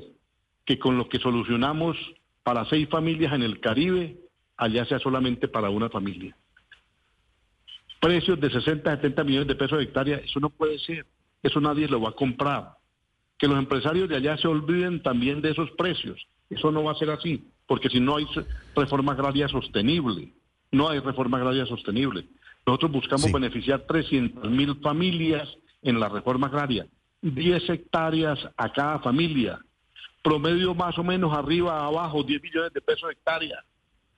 que 0.65 0.77
con 0.77 0.97
lo 0.97 1.07
que 1.07 1.19
solucionamos 1.19 1.95
para 2.43 2.65
seis 2.65 2.89
familias 2.89 3.31
en 3.31 3.43
el 3.43 3.61
Caribe, 3.61 4.17
allá 4.57 4.83
sea 4.83 4.99
solamente 4.99 5.47
para 5.47 5.69
una 5.69 5.87
familia 5.87 6.35
precios 8.05 8.39
de 8.39 8.51
60, 8.51 8.97
70 8.97 9.23
millones 9.23 9.47
de 9.47 9.55
pesos 9.55 9.79
de 9.79 9.85
hectárea, 9.85 10.17
eso 10.17 10.39
no 10.39 10.51
puede 10.51 10.77
ser, 10.77 11.07
eso 11.41 11.59
nadie 11.59 11.87
lo 11.87 11.99
va 11.99 12.09
a 12.09 12.11
comprar. 12.11 12.75
Que 13.39 13.47
los 13.47 13.57
empresarios 13.57 14.07
de 14.07 14.17
allá 14.17 14.37
se 14.37 14.47
olviden 14.47 15.01
también 15.01 15.41
de 15.41 15.49
esos 15.49 15.71
precios, 15.71 16.23
eso 16.51 16.71
no 16.71 16.83
va 16.83 16.91
a 16.91 16.99
ser 16.99 17.09
así, 17.09 17.49
porque 17.65 17.89
si 17.89 17.99
no 17.99 18.17
hay 18.17 18.27
reforma 18.75 19.13
agraria 19.13 19.47
sostenible, 19.47 20.31
no 20.71 20.87
hay 20.87 20.99
reforma 20.99 21.37
agraria 21.37 21.65
sostenible. 21.65 22.27
Nosotros 22.67 22.91
buscamos 22.91 23.31
beneficiar 23.31 23.87
300 23.87 24.51
mil 24.51 24.75
familias 24.81 25.49
en 25.81 25.99
la 25.99 26.07
reforma 26.07 26.45
agraria, 26.45 26.85
10 27.23 27.67
hectáreas 27.71 28.37
a 28.55 28.71
cada 28.71 28.99
familia, 28.99 29.57
promedio 30.21 30.75
más 30.75 30.95
o 30.99 31.03
menos 31.03 31.33
arriba, 31.33 31.83
abajo, 31.83 32.21
10 32.21 32.39
millones 32.43 32.71
de 32.71 32.81
pesos 32.81 33.09
hectárea, 33.11 33.63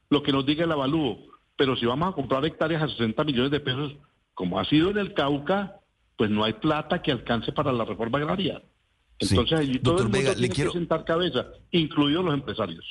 lo 0.10 0.22
que 0.22 0.34
nos 0.34 0.46
diga 0.46 0.66
el 0.66 0.74
avalúo. 0.74 1.37
Pero 1.58 1.76
si 1.76 1.86
vamos 1.86 2.10
a 2.10 2.16
comprar 2.16 2.46
hectáreas 2.46 2.84
a 2.84 2.88
60 2.88 3.24
millones 3.24 3.52
de 3.52 3.60
pesos, 3.60 3.94
como 4.34 4.60
ha 4.60 4.66
sido 4.66 4.92
en 4.92 4.98
el 4.98 5.14
Cauca, 5.14 5.82
pues 6.16 6.30
no 6.30 6.44
hay 6.44 6.54
plata 6.54 7.02
que 7.02 7.12
alcance 7.12 7.52
para 7.52 7.72
la 7.72 7.84
reforma 7.84 8.20
agraria. 8.20 8.62
Entonces 9.20 9.58
allí 9.58 9.80
todo 9.80 9.98
el 9.98 10.04
mundo 10.04 10.18
Vega, 10.18 10.34
tiene 10.34 10.50
quiero... 10.50 10.72
que 10.72 10.78
sentar 10.78 11.04
cabeza, 11.04 11.48
incluidos 11.72 12.24
los 12.24 12.34
empresarios. 12.34 12.86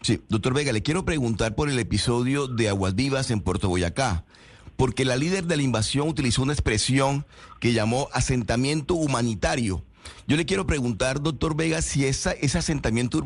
Sí, 0.00 0.20
doctor 0.28 0.54
Vega, 0.54 0.72
le 0.72 0.82
quiero 0.82 1.04
preguntar 1.04 1.56
por 1.56 1.68
el 1.68 1.78
episodio 1.78 2.46
de 2.46 2.68
Aguas 2.68 2.94
Vivas 2.94 3.32
en 3.32 3.40
Puerto 3.40 3.68
Boyacá, 3.68 4.24
porque 4.76 5.04
la 5.04 5.16
líder 5.16 5.46
de 5.46 5.56
la 5.56 5.62
invasión 5.62 6.08
utilizó 6.08 6.42
una 6.42 6.52
expresión 6.52 7.26
que 7.58 7.72
llamó 7.72 8.08
asentamiento 8.12 8.94
humanitario. 8.94 9.82
Yo 10.28 10.36
le 10.36 10.46
quiero 10.46 10.66
preguntar, 10.66 11.20
doctor 11.20 11.56
Vega, 11.56 11.82
si 11.82 12.04
esa, 12.04 12.32
ese 12.32 12.58
asentamiento 12.58 13.20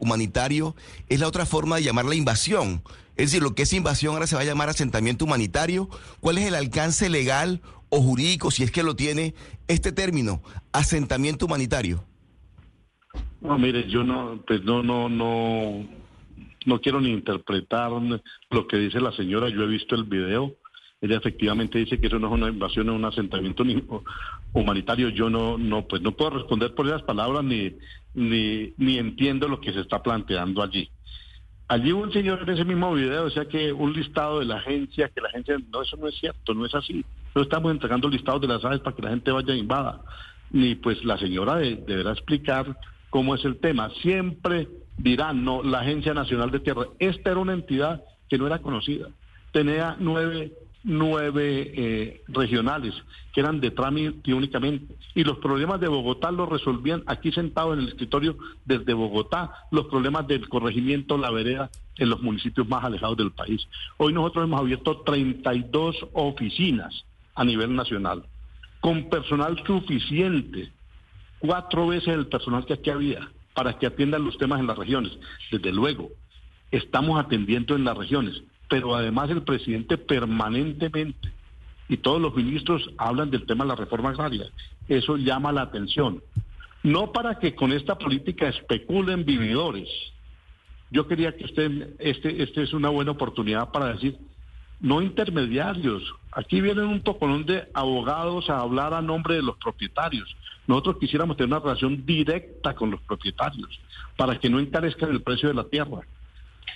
humanitario 0.00 0.76
es 1.08 1.18
la 1.18 1.28
otra 1.28 1.46
forma 1.46 1.76
de 1.76 1.84
llamar 1.84 2.04
la 2.04 2.14
invasión. 2.14 2.82
Es 3.16 3.30
decir, 3.30 3.42
lo 3.42 3.54
que 3.54 3.62
es 3.62 3.72
invasión 3.72 4.14
ahora 4.14 4.26
se 4.26 4.36
va 4.36 4.42
a 4.42 4.44
llamar 4.46 4.68
asentamiento 4.68 5.24
humanitario. 5.24 5.88
¿Cuál 6.20 6.38
es 6.38 6.46
el 6.46 6.54
alcance 6.54 7.10
legal 7.10 7.60
o 7.90 8.00
jurídico, 8.00 8.50
si 8.50 8.62
es 8.62 8.70
que 8.70 8.82
lo 8.82 8.96
tiene, 8.96 9.34
este 9.68 9.92
término, 9.92 10.42
asentamiento 10.72 11.46
humanitario? 11.46 12.04
No, 13.40 13.58
mire, 13.58 13.88
yo 13.88 14.02
no, 14.02 14.42
pues 14.46 14.62
no, 14.64 14.82
no, 14.82 15.08
no, 15.08 15.86
no 16.64 16.80
quiero 16.80 17.00
ni 17.00 17.10
interpretar 17.10 17.90
lo 18.50 18.66
que 18.66 18.76
dice 18.78 19.00
la 19.00 19.12
señora, 19.12 19.48
yo 19.48 19.62
he 19.62 19.66
visto 19.66 19.94
el 19.94 20.04
video, 20.04 20.56
ella 21.02 21.16
efectivamente 21.16 21.78
dice 21.78 22.00
que 22.00 22.06
eso 22.06 22.20
no 22.20 22.28
es 22.28 22.32
una 22.32 22.48
invasión, 22.48 22.88
es 22.88 22.94
un 22.94 23.04
asentamiento 23.04 23.64
humanitario. 24.52 25.08
Yo 25.08 25.28
no, 25.28 25.58
no, 25.58 25.86
pues 25.88 26.00
no 26.00 26.12
puedo 26.12 26.30
responder 26.30 26.74
por 26.76 26.86
esas 26.86 27.02
palabras 27.02 27.42
ni, 27.42 27.72
ni, 28.14 28.72
ni 28.76 28.98
entiendo 28.98 29.48
lo 29.48 29.60
que 29.60 29.72
se 29.72 29.80
está 29.80 30.00
planteando 30.00 30.62
allí. 30.62 30.88
Allí 31.72 31.90
un 31.90 32.12
señor 32.12 32.42
en 32.42 32.50
ese 32.50 32.66
mismo 32.66 32.92
video 32.92 33.24
decía 33.24 33.46
que 33.46 33.72
un 33.72 33.94
listado 33.94 34.40
de 34.40 34.44
la 34.44 34.56
agencia, 34.56 35.08
que 35.08 35.22
la 35.22 35.28
agencia, 35.28 35.56
no, 35.72 35.80
eso 35.80 35.96
no 35.96 36.06
es 36.06 36.14
cierto, 36.16 36.52
no 36.52 36.66
es 36.66 36.74
así. 36.74 37.02
No 37.34 37.40
estamos 37.40 37.72
entregando 37.72 38.10
listados 38.10 38.42
de 38.42 38.48
las 38.48 38.62
aves 38.62 38.80
para 38.80 38.94
que 38.94 39.00
la 39.00 39.08
gente 39.08 39.30
vaya 39.30 39.54
invada. 39.54 40.02
Ni 40.50 40.74
pues 40.74 41.02
la 41.02 41.16
señora 41.16 41.56
deberá 41.56 42.12
explicar 42.12 42.76
cómo 43.08 43.34
es 43.34 43.42
el 43.46 43.56
tema. 43.56 43.88
Siempre 44.02 44.68
dirán, 44.98 45.46
no, 45.46 45.62
la 45.62 45.80
Agencia 45.80 46.12
Nacional 46.12 46.50
de 46.50 46.60
Tierra. 46.60 46.88
Esta 46.98 47.30
era 47.30 47.40
una 47.40 47.54
entidad 47.54 48.02
que 48.28 48.36
no 48.36 48.46
era 48.46 48.58
conocida. 48.58 49.08
Tenía 49.52 49.96
nueve, 49.98 50.52
nueve 50.84 51.72
eh, 51.74 52.22
regionales 52.28 52.94
que 53.32 53.40
eran 53.40 53.60
de 53.60 53.70
trámite 53.70 54.34
únicamente. 54.34 54.94
Y 55.14 55.24
los 55.24 55.38
problemas 55.38 55.80
de 55.80 55.88
Bogotá 55.88 56.30
los 56.30 56.48
resolvían 56.48 57.02
aquí 57.06 57.32
sentados 57.32 57.74
en 57.74 57.80
el 57.80 57.88
escritorio 57.88 58.36
desde 58.64 58.92
Bogotá, 58.92 59.52
los 59.70 59.86
problemas 59.86 60.26
del 60.26 60.48
corregimiento, 60.48 61.16
la 61.16 61.30
vereda 61.30 61.70
en 61.96 62.10
los 62.10 62.20
municipios 62.22 62.68
más 62.68 62.84
alejados 62.84 63.16
del 63.16 63.32
país. 63.32 63.66
Hoy 63.96 64.12
nosotros 64.12 64.44
hemos 64.44 64.60
abierto 64.60 65.00
32 65.00 65.96
oficinas 66.12 67.04
a 67.34 67.44
nivel 67.44 67.74
nacional, 67.74 68.24
con 68.80 69.08
personal 69.08 69.62
suficiente, 69.66 70.70
cuatro 71.38 71.86
veces 71.86 72.08
el 72.08 72.26
personal 72.26 72.66
que 72.66 72.74
aquí 72.74 72.90
había 72.90 73.28
para 73.54 73.78
que 73.78 73.86
atiendan 73.86 74.24
los 74.24 74.38
temas 74.38 74.60
en 74.60 74.66
las 74.66 74.78
regiones. 74.78 75.12
Desde 75.50 75.72
luego, 75.72 76.10
estamos 76.70 77.18
atendiendo 77.22 77.74
en 77.74 77.84
las 77.84 77.96
regiones, 77.96 78.42
pero 78.72 78.96
además 78.96 79.28
el 79.28 79.42
presidente 79.42 79.98
permanentemente 79.98 81.30
y 81.90 81.98
todos 81.98 82.22
los 82.22 82.34
ministros 82.34 82.88
hablan 82.96 83.30
del 83.30 83.44
tema 83.44 83.64
de 83.64 83.68
la 83.68 83.76
reforma 83.76 84.08
agraria. 84.08 84.46
Eso 84.88 85.18
llama 85.18 85.52
la 85.52 85.60
atención. 85.60 86.22
No 86.82 87.12
para 87.12 87.38
que 87.38 87.54
con 87.54 87.70
esta 87.70 87.98
política 87.98 88.48
especulen 88.48 89.26
vividores. 89.26 89.90
Yo 90.90 91.06
quería 91.06 91.36
que 91.36 91.44
usted, 91.44 91.96
este, 91.98 92.42
este 92.42 92.62
es 92.62 92.72
una 92.72 92.88
buena 92.88 93.10
oportunidad 93.10 93.70
para 93.72 93.92
decir, 93.92 94.16
no 94.80 95.02
intermediarios. 95.02 96.02
Aquí 96.30 96.62
vienen 96.62 96.86
un 96.86 97.02
poconón 97.02 97.44
de 97.44 97.68
abogados 97.74 98.48
a 98.48 98.60
hablar 98.60 98.94
a 98.94 99.02
nombre 99.02 99.34
de 99.34 99.42
los 99.42 99.58
propietarios. 99.58 100.34
Nosotros 100.66 100.96
quisiéramos 100.98 101.36
tener 101.36 101.52
una 101.52 101.60
relación 101.60 102.06
directa 102.06 102.74
con 102.74 102.90
los 102.90 103.02
propietarios 103.02 103.78
para 104.16 104.40
que 104.40 104.48
no 104.48 104.58
encarezcan 104.58 105.10
el 105.10 105.20
precio 105.20 105.50
de 105.50 105.56
la 105.56 105.64
tierra. 105.64 106.00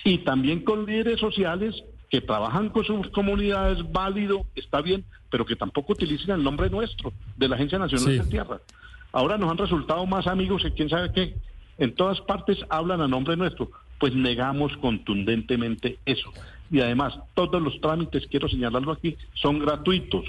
Y 0.03 0.19
también 0.19 0.63
con 0.63 0.85
líderes 0.85 1.19
sociales 1.19 1.83
que 2.09 2.21
trabajan 2.21 2.69
con 2.69 2.85
sus 2.85 3.09
comunidades, 3.09 3.79
válido, 3.91 4.45
está 4.55 4.81
bien, 4.81 5.03
pero 5.29 5.45
que 5.45 5.55
tampoco 5.55 5.93
utilicen 5.93 6.31
el 6.31 6.43
nombre 6.43 6.69
nuestro, 6.69 7.11
de 7.35 7.47
la 7.47 7.55
Agencia 7.55 7.79
Nacional 7.79 8.17
de 8.17 8.25
Tierra. 8.25 8.59
Ahora 9.11 9.37
nos 9.37 9.51
han 9.51 9.57
resultado 9.57 10.05
más 10.05 10.27
amigos 10.27 10.63
que 10.63 10.71
quién 10.71 10.89
sabe 10.89 11.11
qué. 11.11 11.35
En 11.77 11.93
todas 11.95 12.21
partes 12.21 12.57
hablan 12.69 13.01
a 13.01 13.07
nombre 13.07 13.35
nuestro. 13.35 13.69
Pues 13.99 14.13
negamos 14.13 14.75
contundentemente 14.77 15.97
eso. 16.05 16.31
Y 16.69 16.81
además, 16.81 17.17
todos 17.33 17.61
los 17.61 17.79
trámites, 17.81 18.27
quiero 18.27 18.47
señalarlo 18.47 18.91
aquí, 18.91 19.17
son 19.33 19.59
gratuitos 19.59 20.25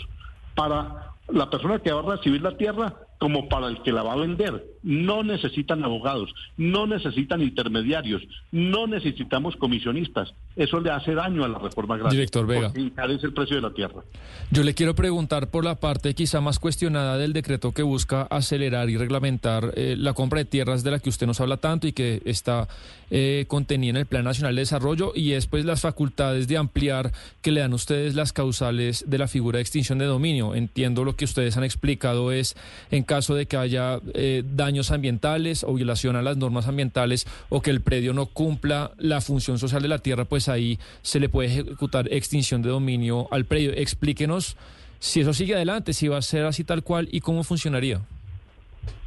para 0.55 1.13
la 1.29 1.51
persona 1.51 1.79
que 1.81 1.93
va 1.93 2.01
a 2.01 2.17
recibir 2.17 2.43
la 2.43 2.57
tierra 2.57 2.95
como 3.19 3.49
para 3.49 3.67
el 3.67 3.83
que 3.83 3.93
la 3.93 4.03
va 4.03 4.15
a 4.15 4.17
vender. 4.17 4.65
No 4.89 5.23
necesitan 5.23 5.85
abogados, 5.85 6.35
no 6.57 6.87
necesitan 6.87 7.43
intermediarios, 7.43 8.23
no 8.53 8.87
necesitamos 8.87 9.55
comisionistas. 9.57 10.33
Eso 10.57 10.81
le 10.81 10.91
hace 10.91 11.13
daño 11.13 11.45
a 11.45 11.49
la 11.49 11.59
reforma 11.59 11.97
agraria. 11.97 12.17
Director 12.17 12.47
Vega. 12.47 12.73
Encarece 12.75 13.27
el 13.27 13.35
precio 13.35 13.57
de 13.57 13.63
la 13.63 13.71
tierra. 13.71 14.03
Yo 14.51 14.63
le 14.63 14.73
quiero 14.73 14.95
preguntar 14.95 15.51
por 15.51 15.63
la 15.63 15.75
parte 15.75 16.15
quizá 16.15 16.41
más 16.41 16.59
cuestionada 16.59 17.19
del 17.19 17.35
decreto 17.35 17.73
que 17.73 17.83
busca 17.83 18.23
acelerar 18.23 18.89
y 18.89 18.97
reglamentar 18.97 19.75
eh, 19.77 19.95
la 19.99 20.15
compra 20.15 20.39
de 20.39 20.47
tierras 20.47 20.83
de 20.83 20.93
la 20.93 21.01
que 21.01 21.11
usted 21.11 21.27
nos 21.27 21.39
habla 21.43 21.59
tanto 21.59 21.87
y 21.87 21.93
que 21.93 22.23
está 22.25 22.67
eh, 23.11 23.45
contenida 23.47 23.91
en 23.91 23.97
el 23.97 24.07
Plan 24.07 24.25
Nacional 24.25 24.55
de 24.55 24.63
Desarrollo 24.63 25.13
y 25.15 25.33
es 25.33 25.47
pues 25.47 25.65
las 25.65 25.83
facultades 25.83 26.49
de 26.49 26.57
ampliar 26.57 27.13
que 27.43 27.53
le 27.53 27.61
dan 27.61 27.75
ustedes 27.75 28.15
las 28.15 28.33
causales 28.33 29.05
de 29.07 29.19
la 29.19 29.29
figura 29.29 29.59
de 29.59 29.63
extinción 29.63 29.99
de 29.99 30.07
dominio. 30.07 30.55
Entiendo 30.55 31.05
lo 31.05 31.15
que 31.15 31.25
ustedes 31.25 31.57
han 31.57 31.65
explicado 31.65 32.33
es 32.33 32.57
en 32.91 33.03
caso 33.03 33.35
de 33.35 33.47
que 33.47 33.57
haya 33.57 34.01
eh, 34.15 34.43
daños 34.79 34.93
ambientales 34.93 35.65
o 35.65 35.75
violación 35.75 36.15
a 36.15 36.23
las 36.23 36.37
normas 36.37 36.69
ambientales 36.69 37.27
o 37.49 37.61
que 37.61 37.71
el 37.71 37.81
predio 37.81 38.13
no 38.15 38.27
cumpla 38.27 38.93
la 38.97 39.21
función 39.21 39.59
social 39.59 39.83
de 39.83 39.89
la 39.89 39.99
tierra, 39.99 40.25
pues 40.25 40.49
ahí 40.49 40.79
se 41.03 41.19
le 41.19 41.29
puede 41.29 41.49
ejecutar 41.49 42.07
extinción 42.13 42.63
de 42.63 42.71
dominio 42.71 43.27
al 43.33 43.45
predio. 43.45 43.73
Explíquenos 43.73 44.57
si 45.01 45.21
eso 45.21 45.35
sigue 45.35 45.57
adelante, 45.57 45.93
si 45.93 46.07
va 46.07 46.19
a 46.19 46.23
ser 46.23 46.45
así 46.45 46.63
tal 46.63 46.85
cual 46.85 47.09
y 47.11 47.21
cómo 47.21 47.43
funcionaría. 47.43 48.01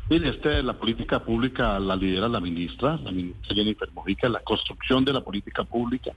Mire, 0.10 0.32
este, 0.32 0.62
la 0.62 0.74
política 0.74 1.24
pública 1.24 1.80
la 1.80 1.96
lidera 1.96 2.28
la 2.28 2.42
ministra, 2.42 2.98
la 2.98 3.12
ministra 3.12 3.56
Jennifer 3.56 3.90
Mojica, 3.94 4.28
la 4.28 4.42
construcción 4.42 5.06
de 5.06 5.14
la 5.14 5.22
política 5.22 5.64
pública. 5.64 6.12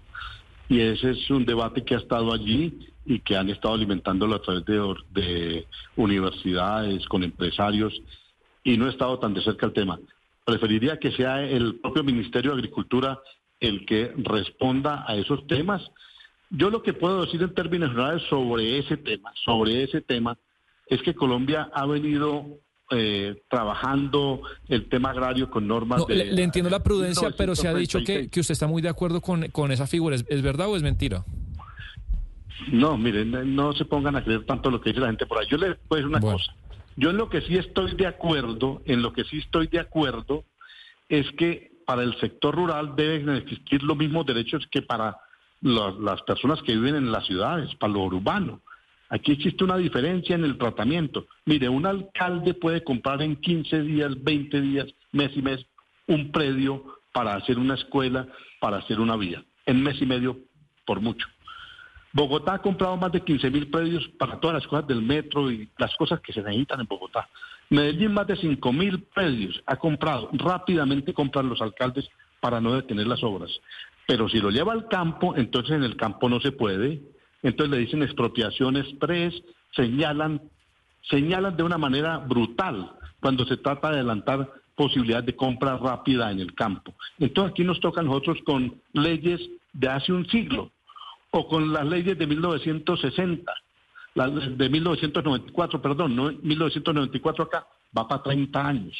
Y 0.68 0.80
ese 0.80 1.10
es 1.10 1.30
un 1.30 1.44
debate 1.44 1.84
que 1.84 1.94
ha 1.94 1.98
estado 1.98 2.32
allí 2.32 2.88
y 3.06 3.20
que 3.20 3.36
han 3.36 3.50
estado 3.50 3.74
alimentándolo 3.74 4.34
a 4.34 4.42
través 4.42 4.64
de, 4.64 5.66
universidades, 5.94 7.06
con 7.06 7.22
empresarios, 7.22 7.92
y 8.64 8.76
no 8.76 8.86
he 8.86 8.90
estado 8.90 9.18
tan 9.18 9.34
de 9.34 9.42
cerca 9.42 9.66
el 9.66 9.72
tema. 9.72 10.00
Preferiría 10.44 10.98
que 10.98 11.12
sea 11.12 11.42
el 11.42 11.76
propio 11.76 12.02
Ministerio 12.02 12.50
de 12.52 12.58
Agricultura 12.58 13.20
el 13.60 13.86
que 13.86 14.12
responda 14.16 15.04
a 15.06 15.16
esos 15.16 15.46
temas. 15.46 15.82
Yo 16.50 16.70
lo 16.70 16.82
que 16.82 16.92
puedo 16.92 17.24
decir 17.24 17.42
en 17.42 17.54
términos 17.54 17.90
generales 17.90 18.22
sobre 18.28 18.78
ese 18.78 18.96
tema, 18.96 19.32
sobre 19.44 19.84
ese 19.84 20.00
tema, 20.00 20.36
es 20.86 21.00
que 21.02 21.14
Colombia 21.14 21.70
ha 21.72 21.86
venido 21.86 22.44
eh, 22.90 23.42
trabajando 23.48 24.42
el 24.68 24.88
tema 24.88 25.10
agrario 25.10 25.50
con 25.50 25.66
normas 25.66 26.06
de, 26.06 26.16
le, 26.16 26.42
entiendo 26.42 26.68
la 26.70 26.82
prudencia, 26.82 27.30
pero 27.36 27.56
se 27.56 27.66
ha 27.66 27.74
dicho 27.74 28.00
que, 28.04 28.28
que, 28.28 28.40
usted 28.40 28.52
está 28.52 28.66
muy 28.66 28.82
de 28.82 28.90
acuerdo 28.90 29.20
con, 29.20 29.48
con 29.48 29.72
esa 29.72 29.86
figura. 29.86 30.16
¿Es, 30.16 30.42
verdad 30.42 30.68
o 30.68 30.76
es 30.76 30.82
mentira? 30.82 31.24
No, 32.70 32.96
miren, 32.98 33.56
no 33.56 33.72
se 33.72 33.86
pongan 33.86 34.16
a 34.16 34.24
creer 34.24 34.44
tanto 34.44 34.70
lo 34.70 34.80
que 34.80 34.90
dice 34.90 35.00
la 35.00 35.08
gente 35.08 35.26
por 35.26 35.38
ahí. 35.38 35.46
Yo 35.50 35.56
les 35.56 35.76
puedo 35.88 36.02
decir 36.02 36.08
una 36.08 36.20
cosa. 36.20 36.54
Yo 36.96 37.10
en 37.10 37.16
lo 37.16 37.28
que 37.28 37.40
sí 37.42 37.56
estoy 37.56 37.94
de 37.94 38.06
acuerdo, 38.06 38.82
en 38.86 39.02
lo 39.02 39.12
que 39.12 39.24
sí 39.24 39.38
estoy 39.38 39.66
de 39.66 39.80
acuerdo, 39.80 40.44
es 41.08 41.30
que 41.32 41.72
para 41.86 42.02
el 42.02 42.18
sector 42.18 42.54
rural 42.54 42.94
deben 42.96 43.28
existir 43.30 43.82
los 43.82 43.96
mismos 43.96 44.26
derechos 44.26 44.66
que 44.70 44.82
para 44.82 45.16
las 45.60 46.22
personas 46.22 46.62
que 46.62 46.74
viven 46.74 46.94
en 46.94 47.12
las 47.12 47.26
ciudades, 47.26 47.74
para 47.76 47.92
lo 47.92 48.04
urbano. 48.04 48.60
Aquí 49.08 49.32
existe 49.32 49.64
una 49.64 49.76
diferencia 49.76 50.34
en 50.34 50.44
el 50.44 50.58
tratamiento. 50.58 51.26
Mire, 51.44 51.68
un 51.68 51.86
alcalde 51.86 52.54
puede 52.54 52.82
comprar 52.82 53.22
en 53.22 53.36
15 53.36 53.82
días, 53.82 54.22
20 54.22 54.60
días, 54.60 54.86
mes 55.12 55.30
y 55.36 55.42
mes, 55.42 55.64
un 56.06 56.32
predio 56.32 56.84
para 57.12 57.34
hacer 57.34 57.58
una 57.58 57.74
escuela, 57.74 58.26
para 58.60 58.78
hacer 58.78 59.00
una 59.00 59.16
vía. 59.16 59.44
En 59.66 59.82
mes 59.82 60.00
y 60.00 60.06
medio, 60.06 60.38
por 60.84 61.00
mucho. 61.00 61.26
Bogotá 62.14 62.54
ha 62.54 62.62
comprado 62.62 62.96
más 62.96 63.10
de 63.10 63.22
15 63.22 63.50
mil 63.50 63.68
predios 63.68 64.08
para 64.16 64.38
todas 64.38 64.54
las 64.54 64.66
cosas 64.68 64.86
del 64.86 65.02
metro 65.02 65.50
y 65.50 65.68
las 65.78 65.92
cosas 65.96 66.20
que 66.20 66.32
se 66.32 66.42
necesitan 66.42 66.80
en 66.80 66.86
Bogotá. 66.86 67.28
Medellín 67.70 68.14
más 68.14 68.28
de 68.28 68.36
5 68.36 68.72
mil 68.72 69.02
predios 69.12 69.60
ha 69.66 69.74
comprado. 69.74 70.30
Rápidamente 70.32 71.12
compran 71.12 71.48
los 71.48 71.60
alcaldes 71.60 72.08
para 72.40 72.60
no 72.60 72.72
detener 72.72 73.08
las 73.08 73.24
obras. 73.24 73.50
Pero 74.06 74.28
si 74.28 74.38
lo 74.38 74.50
lleva 74.50 74.72
al 74.72 74.86
campo, 74.86 75.34
entonces 75.36 75.74
en 75.74 75.82
el 75.82 75.96
campo 75.96 76.28
no 76.28 76.38
se 76.38 76.52
puede. 76.52 77.02
Entonces 77.42 77.76
le 77.76 77.84
dicen 77.84 78.04
expropiación 78.04 78.76
express, 78.76 79.34
señalan, 79.74 80.40
señalan 81.10 81.56
de 81.56 81.64
una 81.64 81.78
manera 81.78 82.18
brutal 82.18 82.92
cuando 83.18 83.44
se 83.44 83.56
trata 83.56 83.90
de 83.90 83.96
adelantar 83.96 84.48
posibilidad 84.76 85.24
de 85.24 85.34
compra 85.34 85.78
rápida 85.78 86.30
en 86.30 86.38
el 86.38 86.54
campo. 86.54 86.94
Entonces 87.18 87.50
aquí 87.50 87.64
nos 87.64 87.80
toca 87.80 88.02
a 88.02 88.04
nosotros 88.04 88.38
con 88.44 88.80
leyes 88.92 89.40
de 89.72 89.88
hace 89.88 90.12
un 90.12 90.28
siglo 90.28 90.70
o 91.36 91.48
con 91.48 91.72
las 91.72 91.84
leyes 91.84 92.16
de 92.16 92.28
1960, 92.28 93.52
las 94.14 94.56
de 94.56 94.68
1994, 94.68 95.82
perdón, 95.82 96.14
no 96.14 96.30
1994 96.30 97.44
acá, 97.44 97.66
va 97.96 98.06
para 98.06 98.22
30 98.22 98.64
años. 98.64 98.96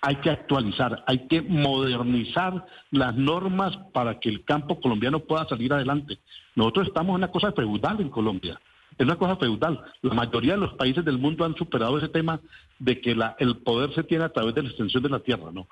Hay 0.00 0.16
que 0.16 0.30
actualizar, 0.30 1.04
hay 1.06 1.26
que 1.28 1.42
modernizar 1.42 2.64
las 2.90 3.14
normas 3.14 3.76
para 3.92 4.18
que 4.18 4.30
el 4.30 4.42
campo 4.44 4.80
colombiano 4.80 5.20
pueda 5.20 5.46
salir 5.46 5.70
adelante. 5.70 6.18
Nosotros 6.54 6.88
estamos 6.88 7.10
en 7.10 7.16
una 7.16 7.30
cosa 7.30 7.52
feudal 7.52 8.00
en 8.00 8.08
Colombia. 8.08 8.58
Es 8.96 9.04
una 9.04 9.16
cosa 9.16 9.36
feudal. 9.36 9.78
La 10.00 10.14
mayoría 10.14 10.52
de 10.52 10.60
los 10.60 10.72
países 10.74 11.04
del 11.04 11.18
mundo 11.18 11.44
han 11.44 11.56
superado 11.56 11.98
ese 11.98 12.08
tema 12.08 12.40
de 12.78 13.02
que 13.02 13.14
la, 13.14 13.36
el 13.38 13.58
poder 13.58 13.94
se 13.94 14.04
tiene 14.04 14.24
a 14.24 14.30
través 14.30 14.54
de 14.54 14.62
la 14.62 14.70
extensión 14.70 15.02
de 15.02 15.10
la 15.10 15.18
tierra, 15.18 15.50
¿no? 15.52 15.66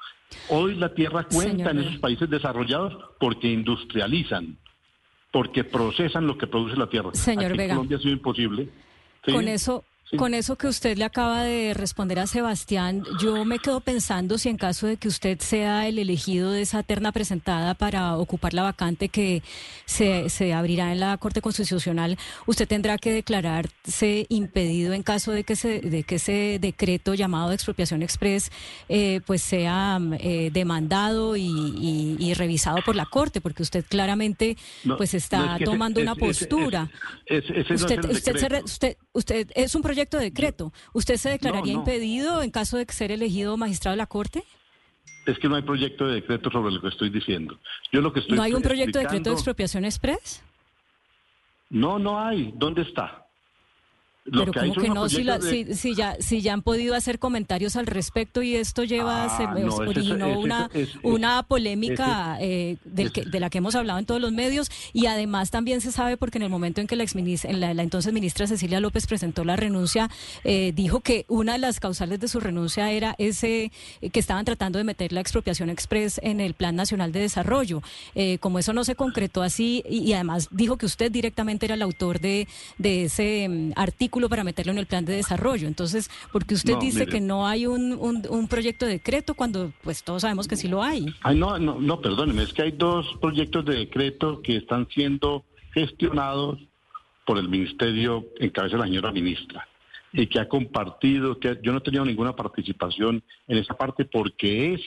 Hoy 0.51 0.75
la 0.75 0.93
tierra 0.93 1.27
cuenta 1.33 1.71
en 1.71 1.79
esos 1.79 1.97
países 1.97 2.29
desarrollados 2.29 2.95
porque 3.19 3.51
industrializan, 3.51 4.59
porque 5.35 5.64
procesan 5.64 6.29
lo 6.29 6.38
que 6.38 6.47
produce 6.47 6.77
la 6.77 6.87
tierra. 6.87 7.11
Señor 7.12 7.47
Aquí 7.47 7.59
Vega. 7.59 7.73
En 7.73 7.79
Colombia 7.79 7.97
ha 7.97 8.01
sido 8.01 8.12
imposible. 8.12 8.68
¿sí? 9.27 9.33
Con 9.33 9.49
eso, 9.49 9.83
Sí. 10.11 10.19
con 10.19 10.35
eso 10.35 10.57
que 10.57 10.67
usted 10.67 10.99
le 10.99 11.05
acaba 11.05 11.43
de 11.45 11.73
responder 11.73 12.19
a 12.19 12.27
Sebastián, 12.27 13.05
yo 13.23 13.45
me 13.47 13.59
quedo 13.59 13.81
pensando 13.81 14.37
si 14.37 14.51
en 14.51 14.59
caso 14.59 14.87
de 14.87 14.99
que 14.99 15.09
usted 15.09 15.40
sea 15.40 15.88
el 15.88 15.99
elegido 15.99 16.51
de 16.53 16.61
esa 16.61 16.83
terna 16.83 17.11
presentada 17.11 17.73
para 17.73 18.14
ocupar 18.19 18.53
la 18.53 18.62
vacante 18.64 19.09
que 19.09 19.43
se, 19.87 20.29
se 20.29 20.53
abrirá 20.53 20.93
en 20.93 21.01
la 21.01 21.17
Corte 21.17 21.40
Constitucional, 21.40 22.19
usted 22.47 22.69
tendrá 22.69 22.99
que 22.99 23.12
declararse 23.12 24.27
impedido 24.29 24.93
en 24.93 25.03
caso 25.03 25.33
de 25.33 25.43
que, 25.43 25.57
se, 25.57 25.81
de 25.81 26.03
que 26.03 26.17
ese 26.17 26.59
decreto 26.61 27.14
llamado 27.14 27.49
de 27.49 27.55
expropiación 27.55 28.03
express 28.03 28.51
eh, 28.90 29.23
pues 29.27 29.40
sea 29.40 29.99
eh, 30.21 30.51
demandado 30.53 31.35
y, 31.37 31.47
y- 31.47 32.17
y 32.19 32.35
revisado 32.35 32.77
por 32.85 32.95
la 32.95 33.07
Corte, 33.07 33.40
porque 33.40 33.62
usted 33.62 33.85
claramente 33.88 34.59
No, 34.85 34.99
pues 34.99 35.14
no, 35.14 35.19
está 35.19 35.38
es 35.38 35.49
que 35.59 35.64
ese- 35.64 35.73
tomando 35.73 36.01
una 36.03 36.12
ese- 36.12 36.21
postura. 36.21 36.90
ese- 37.25 37.61
ese 37.61 37.69
no 37.71 37.75
es 37.75 37.81
usted, 37.83 38.05
el 38.05 38.11
usted, 38.11 38.33
se 38.33 38.38
re- 38.40 38.57
decreto. 38.57 38.64
usted, 38.67 38.97
usted 39.14 39.51
es 39.55 39.75
un 39.75 39.81
proyecto 39.81 39.93
de 39.94 40.24
decreto. 40.24 40.72
¿Usted 40.92 41.16
se 41.16 41.30
declararía 41.30 41.74
no. 41.74 41.80
impedido 41.80 42.42
en 42.42 42.50
caso 42.50 42.76
de 42.76 42.87
ser 42.90 43.12
elegido 43.12 43.57
magistrado 43.57 43.92
de 43.92 43.98
la 43.98 44.07
Corte? 44.07 44.44
Es 45.26 45.38
que 45.38 45.48
no 45.48 45.57
hay 45.57 45.62
proyecto 45.62 46.07
de 46.07 46.14
decreto 46.14 46.50
sobre 46.50 46.72
lo 46.72 46.80
que 46.80 46.88
estoy 46.88 47.11
diciendo. 47.11 47.59
Yo 47.92 48.00
lo 48.00 48.12
que 48.12 48.20
estoy 48.20 48.37
¿No 48.37 48.42
hay 48.42 48.52
un 48.52 48.62
proyecto 48.62 48.98
de 48.98 49.04
decreto 49.04 49.30
de 49.30 49.35
expropiación 49.35 49.85
express? 49.85 50.42
No, 51.70 51.98
no 51.98 52.20
hay. 52.20 52.52
¿Dónde 52.57 52.83
está? 52.83 53.23
Pero 54.24 54.52
como 54.54 54.72
que 54.74 54.88
no, 54.88 55.08
si, 55.10 55.22
la- 55.22 55.38
de- 55.38 55.50
si, 55.50 55.74
si 55.74 55.94
ya, 55.94 56.16
si 56.18 56.40
ya 56.40 56.54
han 56.54 56.62
podido 56.62 56.94
hacer 56.94 57.18
comentarios 57.18 57.76
al 57.76 57.87
respecto 57.87 58.42
y 58.42 58.56
esto 58.56 58.82
lleva, 58.82 59.24
Ah, 59.24 59.37
se 59.37 59.46
no, 59.60 59.74
originó 59.76 60.38
una, 60.38 60.70
una 61.02 61.42
polémica 61.42 62.38
eh, 62.40 62.76
del 62.87 63.12
que- 63.12 63.20
ese- 63.20 63.30
de 63.30 63.40
la 63.40 63.50
que 63.50 63.58
hemos 63.58 63.74
hablado 63.74 63.98
en 63.98 64.06
todos 64.06 64.22
los 64.22 64.32
medios 64.32 64.70
y 64.94 65.06
además 65.06 65.50
también 65.50 65.82
se 65.82 65.92
sabe 65.92 66.16
porque 66.16 66.38
en 66.38 66.42
el 66.44 66.48
momento 66.48 66.80
en 66.80 66.87
que 66.87 66.96
la, 66.96 67.04
exminis- 67.04 67.44
en 67.44 67.60
la, 67.60 67.74
la 67.74 67.82
entonces 67.82 68.14
ministra 68.14 68.46
Cecilia 68.46 68.80
López 68.80 69.06
presentó 69.06 69.44
la 69.44 69.56
renuncia, 69.56 70.08
eh, 70.42 70.72
dijo 70.74 71.00
que 71.00 71.26
una 71.28 71.52
de 71.52 71.58
las 71.58 71.78
causales 71.78 72.18
de 72.18 72.28
su 72.28 72.40
renuncia 72.40 72.90
era 72.92 73.14
ese 73.18 73.72
eh, 74.00 74.08
que 74.10 74.20
estaban 74.20 74.46
tratando 74.46 74.78
de 74.78 74.84
meter 74.84 75.12
la 75.12 75.20
expropiación 75.20 75.68
express 75.68 76.18
en 76.22 76.40
el 76.40 76.54
Plan 76.54 76.76
Nacional 76.76 77.12
de 77.12 77.20
Desarrollo. 77.20 77.82
Como 78.40 78.58
eso 78.58 78.72
no 78.72 78.84
se 78.84 78.94
concretó 78.94 79.42
así 79.42 79.82
y, 79.88 79.98
y 79.98 80.12
además 80.14 80.48
dijo 80.50 80.78
que 80.78 80.87
usted 80.87 81.12
directamente 81.12 81.66
era 81.66 81.74
el 81.74 81.82
autor 81.82 82.20
de, 82.20 82.48
de 82.78 83.04
ese 83.04 83.48
mm, 83.48 83.72
artículo 83.76 84.13
para 84.29 84.44
meterlo 84.44 84.72
en 84.72 84.79
el 84.79 84.87
Plan 84.87 85.05
de 85.05 85.14
Desarrollo. 85.14 85.66
Entonces, 85.68 86.11
porque 86.33 86.55
usted 86.55 86.74
No, 86.74 86.81
dice 86.81 87.00
mire. 87.00 87.12
que 87.12 87.20
no 87.20 87.46
hay 87.46 87.66
un, 87.66 87.92
un, 87.92 88.22
un 88.29 88.48
proyecto 88.48 88.87
de 88.87 88.92
decreto 88.92 89.35
cuando 89.35 89.72
pues 89.83 90.03
todos 90.03 90.22
sabemos 90.22 90.48
que 90.48 90.57
sí 90.57 90.68
lo 90.68 90.83
hay. 90.83 91.07
Ay, 91.22 91.37
no, 91.38 91.59
no, 91.59 91.79
no, 91.81 92.00
perdóneme, 92.00 92.42
es 92.42 92.53
que 92.53 92.62
hay 92.62 92.70
dos 92.72 93.07
proyectos 93.20 93.64
de 93.64 93.74
decreto 93.77 94.40
que 94.42 94.57
están 94.57 94.87
siendo 94.94 95.44
gestionados 95.72 96.59
por 97.27 97.38
el 97.38 97.48
ministerio 97.48 98.24
en 98.38 98.50
cabeza 98.50 98.77
de 98.77 98.81
la 98.81 98.87
señora 98.87 99.12
ministra 99.12 99.66
y 100.12 100.27
que 100.29 100.38
ha 100.38 100.48
compartido, 100.48 101.38
que 101.40 101.59
yo 101.62 101.72
no 101.72 101.79
he 101.79 101.81
tenido 101.83 102.05
ninguna 102.05 102.37
participación 102.37 103.22
en 103.48 103.59
esa 103.59 103.74
parte 103.74 104.05
porque 104.05 104.74
es 104.74 104.81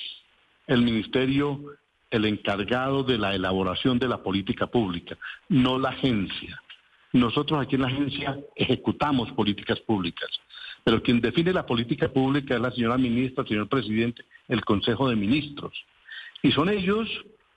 el 0.67 0.81
ministerio 0.81 1.59
el 2.09 2.25
encargado 2.25 3.03
de 3.03 3.17
la 3.17 3.35
elaboración 3.35 3.99
de 3.99 4.07
la 4.07 4.23
política 4.23 4.67
pública, 4.67 5.17
no 5.49 5.77
la 5.77 5.89
agencia. 5.89 6.61
Nosotros 7.13 7.61
aquí 7.61 7.75
en 7.75 7.81
la 7.81 7.87
agencia 7.87 8.37
ejecutamos 8.55 9.31
políticas 9.31 9.79
públicas, 9.81 10.29
pero 10.83 11.01
quien 11.01 11.21
define 11.21 11.53
la 11.53 11.65
política 11.65 12.09
pública 12.09 12.55
es 12.55 12.61
la 12.61 12.71
señora 12.71 12.97
ministra, 12.97 13.43
el 13.43 13.49
señor 13.49 13.69
presidente, 13.69 14.23
el 14.47 14.63
Consejo 14.63 15.09
de 15.09 15.15
Ministros. 15.15 15.73
Y 16.43 16.51
son 16.51 16.69
ellos 16.69 17.07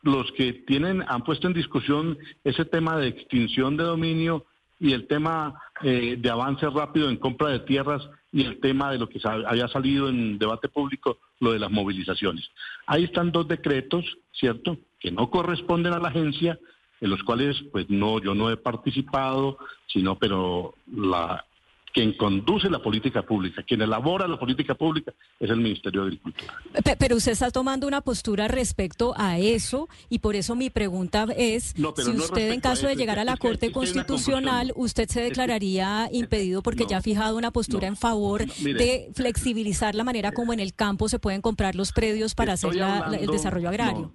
los 0.02 0.30
que 0.32 0.52
tienen, 0.52 1.04
han 1.06 1.22
puesto 1.24 1.46
en 1.46 1.54
discusión 1.54 2.18
ese 2.44 2.64
tema 2.64 2.96
de 2.96 3.08
extinción 3.08 3.76
de 3.76 3.84
dominio 3.84 4.46
y 4.78 4.92
el 4.92 5.06
tema 5.06 5.54
eh, 5.82 6.16
de 6.18 6.30
avance 6.30 6.68
rápido 6.70 7.10
en 7.10 7.18
compra 7.18 7.50
de 7.50 7.60
tierras 7.60 8.02
y 8.32 8.44
el 8.44 8.60
tema 8.60 8.90
de 8.90 8.98
lo 8.98 9.08
que 9.08 9.20
había 9.24 9.68
salido 9.68 10.08
en 10.08 10.38
debate 10.38 10.68
público, 10.68 11.18
lo 11.40 11.52
de 11.52 11.58
las 11.58 11.70
movilizaciones. 11.70 12.48
Ahí 12.86 13.04
están 13.04 13.32
dos 13.32 13.46
decretos, 13.46 14.04
¿cierto?, 14.32 14.78
que 14.98 15.10
no 15.10 15.30
corresponden 15.30 15.92
a 15.92 15.98
la 15.98 16.08
agencia, 16.08 16.58
en 17.00 17.10
los 17.10 17.22
cuales, 17.22 17.56
pues 17.72 17.86
no, 17.88 18.20
yo 18.20 18.34
no 18.34 18.50
he 18.50 18.56
participado, 18.56 19.58
sino, 19.92 20.18
pero 20.18 20.74
la 20.94 21.44
quien 21.92 22.12
conduce 22.12 22.70
la 22.70 22.78
política 22.80 23.22
pública, 23.22 23.64
quien 23.64 23.82
elabora 23.82 24.28
la 24.28 24.38
política 24.38 24.76
pública, 24.76 25.12
es 25.40 25.50
el 25.50 25.56
Ministerio 25.56 26.02
de 26.02 26.06
Agricultura. 26.06 26.54
Pe- 26.84 26.94
Pero 26.96 27.16
usted 27.16 27.32
está 27.32 27.50
tomando 27.50 27.88
una 27.88 28.00
postura 28.00 28.46
respecto 28.46 29.12
a 29.16 29.38
eso 29.38 29.88
y 30.08 30.20
por 30.20 30.36
eso 30.36 30.54
mi 30.54 30.70
pregunta 30.70 31.26
es 31.36 31.76
No, 31.76 31.92
si 31.96 32.12
no 32.12 32.22
usted 32.22 32.52
en 32.52 32.60
caso 32.60 32.86
de 32.86 32.94
llegar 32.94 33.18
a 33.18 33.24
la 33.24 33.32
es 33.32 33.40
que- 33.40 33.48
Corte 33.48 33.66
es 33.66 33.70
que 33.70 33.74
Constitucional, 33.74 34.72
usted 34.76 35.08
se 35.08 35.18
Es 35.18 35.24
que- 35.24 35.28
declararía 35.30 36.08
impedido 36.12 36.62
porque 36.62 36.84
no, 36.84 36.90
ya 36.90 36.98
ha 36.98 37.02
fijado 37.02 37.36
una 37.36 37.50
postura 37.50 37.88
en 37.88 37.96
favor 37.96 38.44
mire. 38.62 38.78
de 38.84 39.10
flexibilizar 39.16 39.96
la 39.96 40.04
manera 40.04 40.30
como 40.30 40.52
en 40.52 40.60
el 40.60 40.74
campo 40.74 41.08
se 41.08 41.18
pueden 41.18 41.40
comprar 41.42 41.74
los 41.74 41.90
predios 41.90 42.36
para 42.36 42.52
hacer 42.52 42.72
la- 42.76 43.10
el 43.20 43.26
desarrollo 43.26 43.68
agrario. 43.68 44.12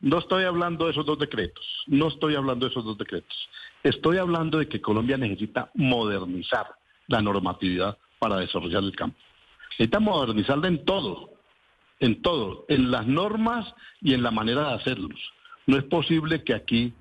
No, 0.00 0.18
estoy 0.18 0.44
hablando 0.44 0.86
de 0.86 0.92
esos 0.92 1.04
dos 1.04 1.18
decretos, 1.18 1.64
no 1.86 2.08
estoy 2.08 2.34
hablando 2.34 2.66
de 2.66 2.70
esos 2.70 2.84
dos 2.84 2.96
decretos. 2.96 3.36
Estoy 3.82 4.16
hablando 4.16 4.58
de 4.58 4.68
que 4.68 4.80
Colombia 4.80 5.16
necesita 5.16 5.70
modernizar 5.74 6.66
la 7.06 7.20
normatividad 7.20 7.98
para 8.18 8.36
desarrollar 8.36 8.82
el 8.82 8.96
campo. 8.96 9.18
Necesita 9.72 10.00
modernizarla 10.00 10.68
en 10.68 10.84
todo, 10.84 11.30
en 11.98 12.22
todo, 12.22 12.64
en 12.68 12.90
las 12.90 13.06
normas 13.06 13.74
y 14.00 14.14
en 14.14 14.22
la 14.22 14.30
manera 14.30 14.68
de 14.68 14.74
hacerlos. 14.74 15.20
No 15.66 15.76
es 15.76 15.84
posible 15.84 16.44
que 16.44 16.54
aquí, 16.54 16.94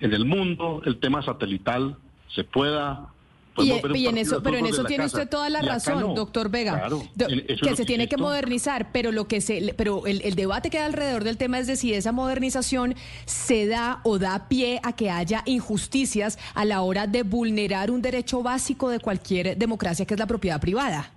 en 0.00 0.12
el 0.14 0.24
mundo, 0.24 0.80
el 0.84 0.98
tema 1.00 1.22
satelital 1.22 1.96
se 2.28 2.44
pueda... 2.44 3.10
Y, 3.56 3.70
ver 3.70 3.92
un 3.92 3.96
y 3.96 4.06
en 4.06 4.18
eso, 4.18 4.42
pero 4.42 4.56
en 4.56 4.66
eso 4.66 4.84
tiene 4.84 5.04
casa, 5.04 5.18
usted 5.18 5.30
toda 5.30 5.48
la 5.48 5.62
razón, 5.62 6.00
no. 6.00 6.14
doctor 6.14 6.50
Vega, 6.50 6.72
Claro, 6.72 7.02
Do- 7.14 7.26
que 7.28 7.76
se 7.76 7.84
tiene 7.84 8.08
que 8.08 8.16
modernizar, 8.16 8.90
pero 8.90 9.12
lo 9.12 9.28
que 9.28 9.40
se, 9.40 9.74
pero 9.76 10.06
el, 10.06 10.22
el 10.22 10.34
debate 10.34 10.70
que 10.70 10.78
hay 10.78 10.86
alrededor 10.86 11.22
del 11.22 11.36
tema 11.36 11.60
es 11.60 11.68
de 11.68 11.76
si 11.76 11.94
esa 11.94 12.10
modernización 12.10 12.96
se 13.26 13.66
da 13.68 14.00
o 14.02 14.18
da 14.18 14.48
pie 14.48 14.80
a 14.82 14.92
que 14.94 15.08
haya 15.10 15.42
injusticias 15.46 16.36
a 16.54 16.64
la 16.64 16.80
hora 16.82 17.06
de 17.06 17.22
vulnerar 17.22 17.92
un 17.92 18.02
derecho 18.02 18.42
básico 18.42 18.88
de 18.88 18.98
cualquier 18.98 19.56
democracia, 19.56 20.04
que 20.04 20.14
es 20.14 20.20
la 20.20 20.26
propiedad 20.26 20.60
privada. 20.60 21.12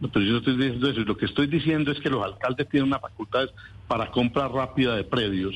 No, 0.00 0.08
pero 0.10 0.24
yo 0.24 0.32
no 0.32 0.38
estoy 0.38 0.56
diciendo 0.56 0.88
eso. 0.88 1.00
Lo 1.00 1.16
que 1.16 1.26
estoy 1.26 1.46
diciendo 1.46 1.90
es 1.92 2.00
que 2.00 2.10
los 2.10 2.24
alcaldes 2.24 2.68
tienen 2.68 2.88
unas 2.88 3.00
facultades 3.00 3.50
para 3.88 4.10
compra 4.10 4.48
rápida 4.48 4.94
de 4.96 5.04
predios 5.04 5.54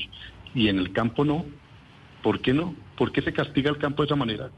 y 0.53 0.67
en 0.67 0.77
el 0.79 0.91
campo 0.91 1.23
no. 1.23 1.45
¿Por 2.23 2.41
qué 2.41 2.53
no? 2.53 2.75
¿Por 2.97 3.11
qué 3.11 3.21
se 3.21 3.31
castiga 3.31 3.69
el 3.69 3.77
campo 3.77 4.03
de 4.03 4.07
esa 4.07 4.15
manera? 4.15 4.49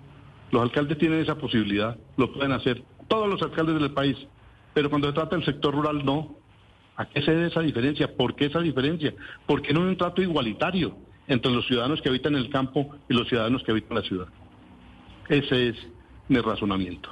Los 0.52 0.62
alcaldes 0.62 0.98
tienen 0.98 1.20
esa 1.20 1.36
posibilidad, 1.36 1.98
lo 2.18 2.34
pueden 2.34 2.52
hacer 2.52 2.84
todos 3.08 3.28
los 3.28 3.42
alcaldes 3.42 3.80
del 3.80 3.92
país, 3.92 4.18
pero 4.74 4.90
cuando 4.90 5.08
se 5.08 5.14
trata 5.14 5.36
del 5.36 5.46
sector 5.46 5.74
rural 5.74 6.04
no. 6.06 6.38
¿A 6.96 7.06
qué 7.06 7.22
se 7.22 7.32
debe 7.32 7.48
esa 7.48 7.62
diferencia? 7.62 8.14
¿Por 8.16 8.36
qué 8.36 8.46
esa 8.46 8.60
diferencia? 8.60 9.14
¿Por 9.46 9.62
qué 9.62 9.74
no 9.74 9.82
hay 9.82 9.88
un 9.88 9.98
trato 9.98 10.22
igualitario 10.22 10.98
entre 11.28 11.52
los 11.52 11.66
ciudadanos 11.66 12.02
que 12.02 12.10
habitan 12.10 12.36
el 12.36 12.50
campo 12.50 12.94
y 13.08 13.14
los 13.14 13.28
ciudadanos 13.30 13.64
que 13.64 13.72
habitan 13.72 13.96
la 13.96 14.04
ciudad? 14.04 14.28
Ese 15.30 15.70
es 15.70 15.76
mi 16.28 16.40
razonamiento. 16.40 17.10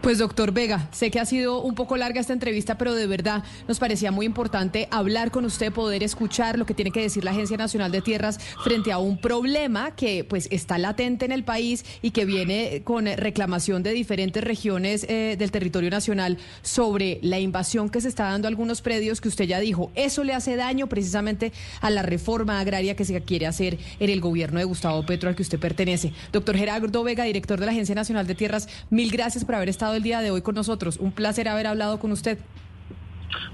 Pues 0.00 0.16
doctor 0.16 0.50
Vega, 0.52 0.88
sé 0.92 1.10
que 1.10 1.20
ha 1.20 1.26
sido 1.26 1.60
un 1.60 1.74
poco 1.74 1.94
larga 1.98 2.22
esta 2.22 2.32
entrevista, 2.32 2.78
pero 2.78 2.94
de 2.94 3.06
verdad 3.06 3.44
nos 3.68 3.78
parecía 3.78 4.10
muy 4.10 4.24
importante 4.24 4.88
hablar 4.90 5.30
con 5.30 5.44
usted, 5.44 5.70
poder 5.70 6.02
escuchar 6.02 6.58
lo 6.58 6.64
que 6.64 6.72
tiene 6.72 6.90
que 6.90 7.02
decir 7.02 7.22
la 7.22 7.32
Agencia 7.32 7.58
Nacional 7.58 7.92
de 7.92 8.00
Tierras 8.00 8.40
frente 8.64 8.92
a 8.92 8.98
un 8.98 9.18
problema 9.18 9.94
que 9.94 10.24
pues 10.24 10.48
está 10.50 10.78
latente 10.78 11.26
en 11.26 11.32
el 11.32 11.44
país 11.44 11.84
y 12.00 12.12
que 12.12 12.24
viene 12.24 12.80
con 12.82 13.04
reclamación 13.04 13.82
de 13.82 13.90
diferentes 13.90 14.42
regiones 14.42 15.04
eh, 15.06 15.36
del 15.38 15.50
territorio 15.50 15.90
nacional 15.90 16.38
sobre 16.62 17.18
la 17.20 17.38
invasión 17.38 17.90
que 17.90 18.00
se 18.00 18.08
está 18.08 18.24
dando 18.24 18.48
a 18.48 18.48
algunos 18.48 18.80
predios 18.80 19.20
que 19.20 19.28
usted 19.28 19.44
ya 19.44 19.60
dijo, 19.60 19.90
eso 19.96 20.24
le 20.24 20.32
hace 20.32 20.56
daño 20.56 20.86
precisamente 20.86 21.52
a 21.82 21.90
la 21.90 22.00
reforma 22.00 22.58
agraria 22.58 22.96
que 22.96 23.04
se 23.04 23.20
quiere 23.20 23.46
hacer 23.46 23.76
en 23.98 24.08
el 24.08 24.22
gobierno 24.22 24.60
de 24.60 24.64
Gustavo 24.64 25.04
Petro 25.04 25.28
al 25.28 25.36
que 25.36 25.42
usted 25.42 25.58
pertenece. 25.58 26.14
Doctor 26.32 26.56
Gerardo 26.56 27.04
Vega, 27.04 27.24
director 27.24 27.60
de 27.60 27.66
la 27.66 27.72
Agencia 27.72 27.94
Nacional 27.94 28.26
de 28.26 28.34
Tierras, 28.34 28.66
mil 28.88 29.10
gracias 29.10 29.44
por 29.44 29.56
haber 29.56 29.68
estado 29.68 29.89
el 29.94 30.02
día 30.02 30.20
de 30.20 30.30
hoy 30.30 30.42
con 30.42 30.54
nosotros. 30.54 30.98
Un 30.98 31.12
placer 31.12 31.48
haber 31.48 31.66
hablado 31.66 31.98
con 31.98 32.12
usted. 32.12 32.38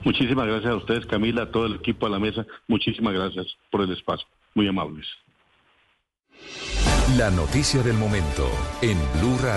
Muchísimas 0.05 0.47
gracias 0.47 0.73
a 0.73 0.77
ustedes, 0.77 1.07
Camila, 1.07 1.43
a 1.43 1.51
todo 1.51 1.67
el 1.67 1.75
equipo 1.75 2.07
de 2.07 2.13
la 2.13 2.19
mesa. 2.19 2.47
Muchísimas 2.69 3.15
gracias 3.15 3.47
por 3.71 3.83
el 3.83 3.93
espacio. 3.93 4.27
Muy 4.55 4.69
amables. 4.69 5.07
La 7.17 7.31
noticia 7.31 7.83
del 7.83 7.95
momento 7.95 8.49
en 8.83 8.99
Blue 9.21 9.39
Radio. 9.43 9.55